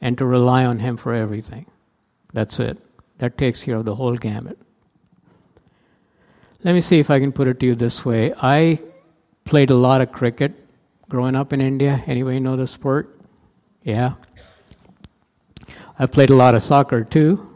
and 0.00 0.16
to 0.18 0.26
rely 0.26 0.64
on 0.64 0.78
Him 0.80 0.96
for 0.96 1.14
everything. 1.14 1.66
That's 2.32 2.60
it. 2.60 2.78
That 3.18 3.38
takes 3.38 3.64
care 3.64 3.76
of 3.76 3.84
the 3.84 3.94
whole 3.94 4.16
gamut. 4.16 4.58
Let 6.62 6.74
me 6.74 6.80
see 6.80 6.98
if 6.98 7.10
I 7.10 7.20
can 7.20 7.32
put 7.32 7.46
it 7.46 7.60
to 7.60 7.66
you 7.66 7.74
this 7.74 8.04
way. 8.04 8.32
I 8.36 8.80
played 9.44 9.70
a 9.70 9.74
lot 9.74 10.00
of 10.00 10.12
cricket 10.12 10.52
growing 11.08 11.36
up 11.36 11.52
in 11.52 11.60
India. 11.60 12.02
Anybody 12.06 12.40
know 12.40 12.56
the 12.56 12.66
sport? 12.66 13.20
Yeah. 13.82 14.14
I've 15.98 16.10
played 16.10 16.30
a 16.30 16.34
lot 16.34 16.54
of 16.54 16.62
soccer 16.62 17.04
too. 17.04 17.50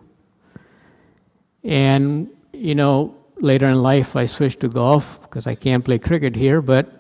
And, 1.64 2.28
you 2.52 2.74
know, 2.74 3.16
later 3.40 3.68
in 3.68 3.82
life 3.82 4.14
I 4.14 4.26
switched 4.26 4.60
to 4.60 4.68
golf 4.68 5.22
because 5.22 5.46
I 5.46 5.54
can't 5.54 5.84
play 5.84 5.98
cricket 5.98 6.36
here, 6.36 6.60
but 6.60 6.92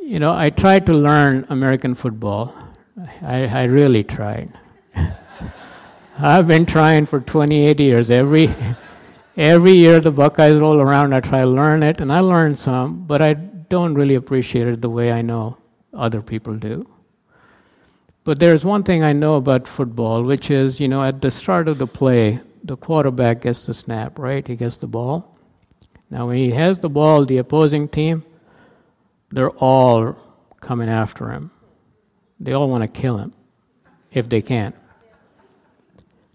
you 0.00 0.20
know, 0.20 0.32
I 0.32 0.50
tried 0.50 0.86
to 0.86 0.94
learn 0.94 1.46
American 1.48 1.94
football. 1.94 2.54
I, 3.22 3.46
I 3.46 3.64
really 3.64 4.04
tried. 4.04 4.50
I've 6.18 6.48
been 6.48 6.64
trying 6.64 7.04
for 7.04 7.20
28 7.20 7.78
years. 7.78 8.10
Every, 8.10 8.54
every 9.36 9.72
year 9.72 10.00
the 10.00 10.10
Buckeyes 10.10 10.58
roll 10.58 10.80
around, 10.80 11.12
I 11.12 11.20
try 11.20 11.40
to 11.42 11.46
learn 11.46 11.82
it, 11.82 12.00
and 12.00 12.10
I 12.10 12.20
learn 12.20 12.56
some, 12.56 13.04
but 13.06 13.20
I 13.20 13.34
don't 13.34 13.94
really 13.94 14.14
appreciate 14.14 14.66
it 14.66 14.80
the 14.80 14.88
way 14.88 15.12
I 15.12 15.20
know 15.20 15.58
other 15.92 16.22
people 16.22 16.54
do. 16.54 16.88
But 18.24 18.40
there's 18.40 18.64
one 18.64 18.82
thing 18.82 19.04
I 19.04 19.12
know 19.12 19.34
about 19.34 19.68
football, 19.68 20.22
which 20.22 20.50
is, 20.50 20.80
you 20.80 20.88
know, 20.88 21.04
at 21.04 21.20
the 21.20 21.30
start 21.30 21.68
of 21.68 21.76
the 21.76 21.86
play, 21.86 22.40
the 22.64 22.78
quarterback 22.78 23.42
gets 23.42 23.66
the 23.66 23.74
snap, 23.74 24.18
right? 24.18 24.46
He 24.46 24.56
gets 24.56 24.78
the 24.78 24.86
ball. 24.86 25.38
Now, 26.10 26.28
when 26.28 26.38
he 26.38 26.50
has 26.52 26.78
the 26.78 26.88
ball, 26.88 27.26
the 27.26 27.36
opposing 27.36 27.88
team, 27.88 28.24
they're 29.30 29.50
all 29.50 30.16
coming 30.60 30.88
after 30.88 31.30
him. 31.30 31.50
They 32.40 32.52
all 32.52 32.70
want 32.70 32.82
to 32.82 32.88
kill 32.88 33.18
him 33.18 33.34
if 34.12 34.28
they 34.30 34.40
can. 34.40 34.72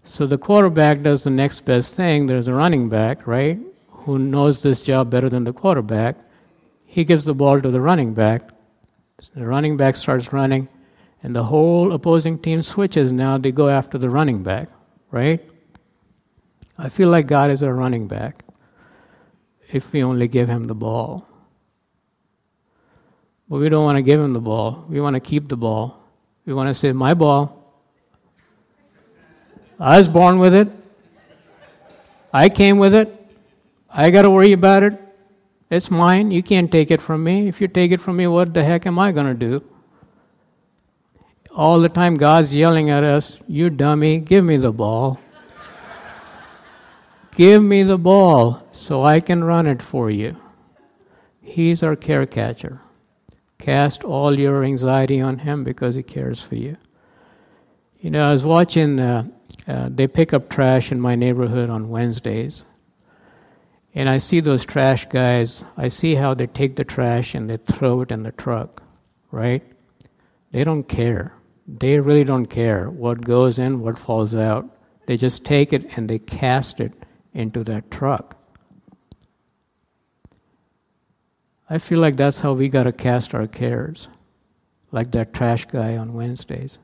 So 0.04 0.26
the 0.26 0.38
quarterback 0.38 1.02
does 1.02 1.22
the 1.22 1.30
next 1.30 1.60
best 1.60 1.94
thing. 1.94 2.26
There's 2.26 2.48
a 2.48 2.54
running 2.54 2.88
back, 2.88 3.26
right, 3.26 3.58
who 3.88 4.18
knows 4.18 4.62
this 4.62 4.82
job 4.82 5.10
better 5.10 5.28
than 5.28 5.44
the 5.44 5.52
quarterback. 5.52 6.16
He 6.84 7.04
gives 7.04 7.24
the 7.24 7.34
ball 7.34 7.60
to 7.60 7.70
the 7.70 7.80
running 7.80 8.12
back. 8.12 8.50
The 9.34 9.46
running 9.46 9.76
back 9.76 9.96
starts 9.96 10.32
running, 10.32 10.68
and 11.22 11.36
the 11.36 11.44
whole 11.44 11.92
opposing 11.92 12.38
team 12.38 12.64
switches. 12.64 13.12
Now 13.12 13.38
they 13.38 13.52
go 13.52 13.68
after 13.68 13.96
the 13.96 14.10
running 14.10 14.42
back, 14.42 14.68
right? 15.12 15.40
I 16.76 16.88
feel 16.88 17.08
like 17.08 17.28
God 17.28 17.52
is 17.52 17.62
a 17.62 17.72
running 17.72 18.08
back 18.08 18.44
if 19.70 19.92
we 19.92 20.02
only 20.02 20.26
give 20.26 20.48
him 20.48 20.66
the 20.66 20.74
ball. 20.74 21.28
But 23.48 23.58
we 23.58 23.68
don't 23.68 23.84
want 23.84 23.98
to 23.98 24.02
give 24.02 24.18
him 24.18 24.32
the 24.32 24.40
ball. 24.40 24.84
We 24.88 25.00
want 25.00 25.14
to 25.14 25.20
keep 25.20 25.48
the 25.48 25.56
ball. 25.56 26.02
We 26.44 26.54
want 26.54 26.68
to 26.68 26.74
say, 26.74 26.90
My 26.90 27.14
ball. 27.14 27.61
I 29.82 29.98
was 29.98 30.08
born 30.08 30.38
with 30.38 30.54
it. 30.54 30.68
I 32.32 32.48
came 32.48 32.78
with 32.78 32.94
it. 32.94 33.08
I 33.90 34.10
got 34.10 34.22
to 34.22 34.30
worry 34.30 34.52
about 34.52 34.84
it. 34.84 34.94
It's 35.70 35.90
mine. 35.90 36.30
You 36.30 36.40
can't 36.40 36.70
take 36.70 36.92
it 36.92 37.02
from 37.02 37.24
me. 37.24 37.48
If 37.48 37.60
you 37.60 37.66
take 37.66 37.90
it 37.90 38.00
from 38.00 38.18
me, 38.18 38.28
what 38.28 38.54
the 38.54 38.62
heck 38.62 38.86
am 38.86 38.96
I 39.00 39.10
going 39.10 39.26
to 39.26 39.34
do? 39.34 39.64
All 41.50 41.80
the 41.80 41.88
time, 41.88 42.14
God's 42.14 42.54
yelling 42.54 42.90
at 42.90 43.02
us, 43.02 43.38
You 43.48 43.70
dummy, 43.70 44.20
give 44.20 44.44
me 44.44 44.56
the 44.56 44.70
ball. 44.70 45.18
give 47.34 47.60
me 47.60 47.82
the 47.82 47.98
ball 47.98 48.62
so 48.70 49.02
I 49.02 49.18
can 49.18 49.42
run 49.42 49.66
it 49.66 49.82
for 49.82 50.12
you. 50.12 50.36
He's 51.40 51.82
our 51.82 51.96
care 51.96 52.24
catcher. 52.24 52.80
Cast 53.58 54.04
all 54.04 54.38
your 54.38 54.62
anxiety 54.62 55.20
on 55.20 55.40
Him 55.40 55.64
because 55.64 55.96
He 55.96 56.04
cares 56.04 56.40
for 56.40 56.54
you. 56.54 56.76
You 57.98 58.10
know, 58.10 58.28
I 58.28 58.32
was 58.32 58.44
watching, 58.44 59.00
uh, 59.00 59.24
uh, 59.66 59.88
they 59.90 60.06
pick 60.06 60.32
up 60.32 60.48
trash 60.48 60.90
in 60.90 61.00
my 61.00 61.14
neighborhood 61.14 61.70
on 61.70 61.88
Wednesdays. 61.88 62.64
And 63.94 64.08
I 64.08 64.16
see 64.16 64.40
those 64.40 64.64
trash 64.64 65.06
guys, 65.06 65.64
I 65.76 65.88
see 65.88 66.14
how 66.14 66.34
they 66.34 66.46
take 66.46 66.76
the 66.76 66.84
trash 66.84 67.34
and 67.34 67.48
they 67.48 67.58
throw 67.58 68.00
it 68.00 68.10
in 68.10 68.22
the 68.22 68.32
truck, 68.32 68.82
right? 69.30 69.62
They 70.50 70.64
don't 70.64 70.84
care. 70.84 71.34
They 71.66 72.00
really 72.00 72.24
don't 72.24 72.46
care 72.46 72.90
what 72.90 73.22
goes 73.22 73.58
in, 73.58 73.80
what 73.80 73.98
falls 73.98 74.34
out. 74.34 74.66
They 75.06 75.16
just 75.16 75.44
take 75.44 75.72
it 75.72 75.96
and 75.96 76.08
they 76.08 76.18
cast 76.18 76.80
it 76.80 76.92
into 77.34 77.64
that 77.64 77.90
truck. 77.90 78.38
I 81.68 81.78
feel 81.78 82.00
like 82.00 82.16
that's 82.16 82.40
how 82.40 82.52
we 82.52 82.68
got 82.68 82.82
to 82.84 82.92
cast 82.92 83.34
our 83.34 83.46
cares, 83.46 84.08
like 84.90 85.10
that 85.12 85.32
trash 85.32 85.64
guy 85.66 85.96
on 85.96 86.12
Wednesdays. 86.12 86.78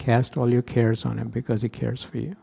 Cast 0.00 0.38
all 0.38 0.50
your 0.50 0.62
cares 0.62 1.04
on 1.04 1.18
him 1.18 1.28
because 1.28 1.60
he 1.60 1.68
cares 1.68 2.02
for 2.02 2.16
you. 2.16 2.34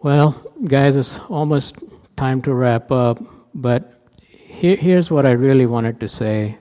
Well, 0.00 0.42
guys, 0.64 0.96
it's 0.96 1.18
almost 1.28 1.76
time 2.16 2.40
to 2.42 2.54
wrap 2.54 2.90
up, 2.90 3.18
but 3.54 3.92
here, 4.26 4.76
here's 4.76 5.10
what 5.10 5.26
I 5.26 5.32
really 5.32 5.66
wanted 5.66 6.00
to 6.00 6.08
say. 6.08 6.56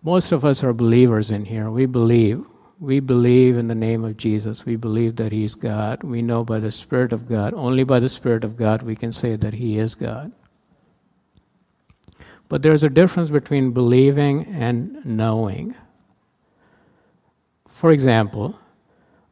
Most 0.00 0.30
of 0.30 0.44
us 0.44 0.62
are 0.62 0.72
believers 0.72 1.32
in 1.32 1.44
here. 1.44 1.68
We 1.70 1.86
believe. 1.86 2.44
We 2.78 3.00
believe 3.00 3.56
in 3.56 3.66
the 3.66 3.74
name 3.74 4.04
of 4.04 4.16
Jesus. 4.16 4.64
We 4.64 4.76
believe 4.76 5.16
that 5.16 5.32
He's 5.32 5.56
God. 5.56 6.04
We 6.04 6.22
know 6.22 6.44
by 6.44 6.60
the 6.60 6.70
Spirit 6.70 7.12
of 7.12 7.28
God, 7.28 7.52
only 7.52 7.82
by 7.82 7.98
the 7.98 8.08
Spirit 8.08 8.44
of 8.44 8.56
God, 8.56 8.82
we 8.82 8.94
can 8.94 9.10
say 9.10 9.34
that 9.34 9.54
He 9.54 9.76
is 9.76 9.96
God. 9.96 10.30
But 12.48 12.62
there's 12.62 12.82
a 12.82 12.88
difference 12.88 13.30
between 13.30 13.72
believing 13.72 14.46
and 14.46 15.04
knowing. 15.04 15.74
For 17.68 17.92
example, 17.92 18.58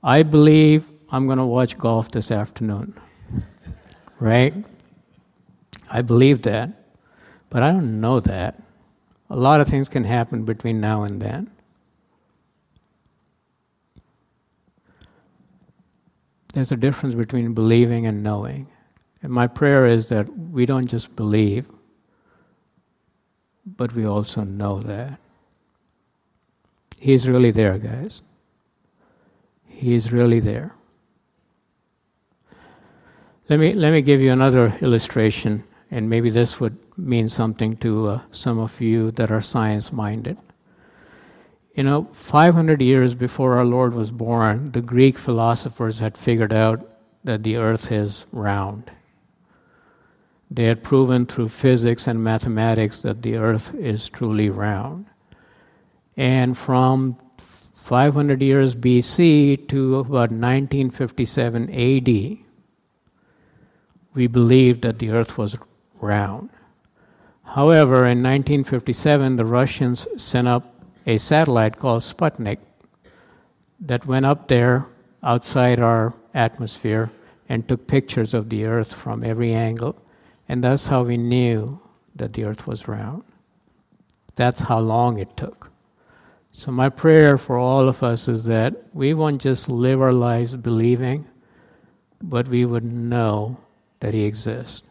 I 0.02 0.22
believe 0.22 0.87
I'm 1.11 1.26
going 1.26 1.38
to 1.38 1.46
watch 1.46 1.79
golf 1.79 2.11
this 2.11 2.31
afternoon. 2.31 2.94
Right? 4.20 4.55
I 5.90 6.02
believe 6.02 6.42
that, 6.42 6.70
but 7.50 7.62
I 7.62 7.70
don't 7.70 8.00
know 8.00 8.20
that. 8.20 8.62
A 9.31 9.37
lot 9.37 9.61
of 9.61 9.68
things 9.68 9.88
can 9.88 10.05
happen 10.05 10.44
between 10.44 10.81
now 10.81 11.02
and 11.02 11.20
then. 11.20 11.50
There's 16.52 16.72
a 16.72 16.76
difference 16.76 17.14
between 17.14 17.52
believing 17.52 18.07
and 18.07 18.22
knowing. 18.22 18.68
And 19.22 19.33
my 19.33 19.46
prayer 19.46 19.87
is 19.87 20.09
that 20.09 20.29
we 20.31 20.64
don't 20.64 20.87
just 20.87 21.14
believe, 21.14 21.68
but 23.66 23.94
we 23.94 24.07
also 24.07 24.44
know 24.44 24.81
that. 24.81 25.18
He's 26.98 27.29
really 27.29 27.50
there, 27.50 27.79
guys. 27.79 28.22
He's 29.66 30.12
really 30.12 30.40
there. 30.40 30.72
Let 33.48 33.59
me, 33.61 33.74
let 33.74 33.92
me 33.92 34.00
give 34.00 34.20
you 34.20 34.33
another 34.33 34.76
illustration, 34.81 35.64
and 35.90 36.09
maybe 36.09 36.31
this 36.31 36.59
would 36.59 36.76
mean 36.96 37.29
something 37.29 37.76
to 37.79 38.09
uh, 38.09 38.20
some 38.31 38.59
of 38.59 38.81
you 38.81 39.11
that 39.12 39.31
are 39.31 39.40
science 39.40 39.92
minded. 39.92 40.37
You 41.74 41.83
know, 41.83 42.05
500 42.12 42.81
years 42.81 43.14
before 43.14 43.57
our 43.57 43.64
Lord 43.64 43.94
was 43.94 44.11
born, 44.11 44.72
the 44.72 44.81
Greek 44.81 45.18
philosophers 45.18 45.98
had 45.98 46.16
figured 46.16 46.52
out 46.52 46.88
that 47.22 47.42
the 47.42 47.57
earth 47.57 47.92
is 47.92 48.24
round. 48.33 48.90
They 50.50 50.64
had 50.64 50.85
proven 50.85 51.26
through 51.26 51.48
physics 51.48 52.06
and 52.06 52.22
mathematics 52.22 53.02
that 53.02 53.22
the 53.22 53.37
earth 53.37 53.74
is 53.74 54.09
truly 54.09 54.48
round. 54.48 55.06
And 56.16 56.56
from 56.56 57.18
500 57.76 58.42
years 58.42 58.74
BC 58.74 59.68
to 59.68 59.96
about 59.96 60.30
1957 60.30 61.70
AD, 61.70 62.38
we 64.14 64.26
believed 64.26 64.82
that 64.82 64.98
the 64.98 65.11
earth 65.11 65.37
was 65.37 65.56
round. 66.00 66.50
However, 67.44 68.06
in 68.06 68.22
1957, 68.22 69.37
the 69.37 69.44
Russians 69.44 70.06
sent 70.16 70.48
up 70.48 70.74
a 71.06 71.18
satellite 71.18 71.78
called 71.78 72.02
Sputnik 72.02 72.59
that 73.80 74.06
went 74.06 74.26
up 74.26 74.48
there 74.48 74.87
outside 75.22 75.80
our 75.80 76.14
atmosphere 76.35 77.11
and 77.48 77.68
took 77.68 77.87
pictures 77.87 78.35
of 78.35 78.48
the 78.48 78.64
earth 78.64 78.94
from 78.94 79.22
every 79.22 79.52
angle. 79.52 79.96
And 80.48 80.62
that's 80.62 80.87
how 80.87 81.02
we 81.02 81.16
knew 81.16 81.80
that 82.14 82.32
the 82.32 82.44
earth 82.44 82.66
was 82.66 82.88
round. 82.88 83.24
That's 84.35 84.61
how 84.61 84.78
long 84.80 85.18
it 85.18 85.37
took. 85.37 85.70
So, 86.52 86.70
my 86.70 86.88
prayer 86.88 87.37
for 87.37 87.59
all 87.59 87.88
of 87.88 88.02
us 88.02 88.28
is 88.28 88.44
that 88.44 88.74
we 88.94 89.12
won't 89.12 89.42
just 89.42 89.68
live 89.68 90.00
our 90.00 90.12
lives 90.12 90.54
believing, 90.54 91.26
but 92.22 92.48
we 92.48 92.64
would 92.64 92.85
know 92.85 93.59
that 94.00 94.14
He 94.14 94.24
exists. 94.24 94.82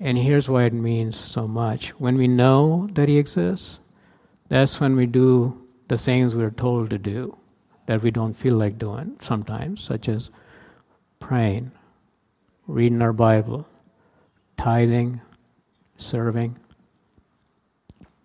And 0.00 0.18
here's 0.18 0.48
why 0.48 0.64
it 0.64 0.72
means 0.72 1.16
so 1.16 1.46
much. 1.46 1.90
When 2.00 2.16
we 2.16 2.26
know 2.26 2.88
that 2.94 3.08
He 3.08 3.16
exists, 3.16 3.78
that's 4.48 4.80
when 4.80 4.96
we 4.96 5.06
do 5.06 5.62
the 5.88 5.98
things 5.98 6.34
we're 6.34 6.50
told 6.50 6.90
to 6.90 6.98
do 6.98 7.36
that 7.86 8.02
we 8.02 8.10
don't 8.10 8.34
feel 8.34 8.56
like 8.56 8.78
doing 8.78 9.16
sometimes, 9.20 9.82
such 9.82 10.08
as 10.08 10.30
praying, 11.20 11.70
reading 12.66 13.02
our 13.02 13.12
Bible, 13.12 13.66
tithing, 14.56 15.20
serving, 15.96 16.58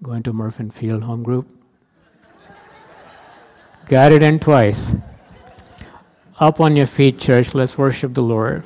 going 0.01 0.23
to 0.23 0.33
Murphy 0.33 0.69
Field 0.69 1.03
Home 1.03 1.23
Group. 1.23 1.51
Got 3.87 4.11
it 4.11 4.21
in 4.21 4.39
twice. 4.39 4.93
Up 6.39 6.61
on 6.61 6.75
your 6.75 6.85
feet, 6.85 7.19
church. 7.19 7.53
Let's 7.53 7.77
worship 7.77 8.13
the 8.13 8.23
Lord. 8.23 8.63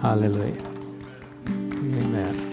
Hallelujah. 0.00 0.62
Amen. 1.48 2.49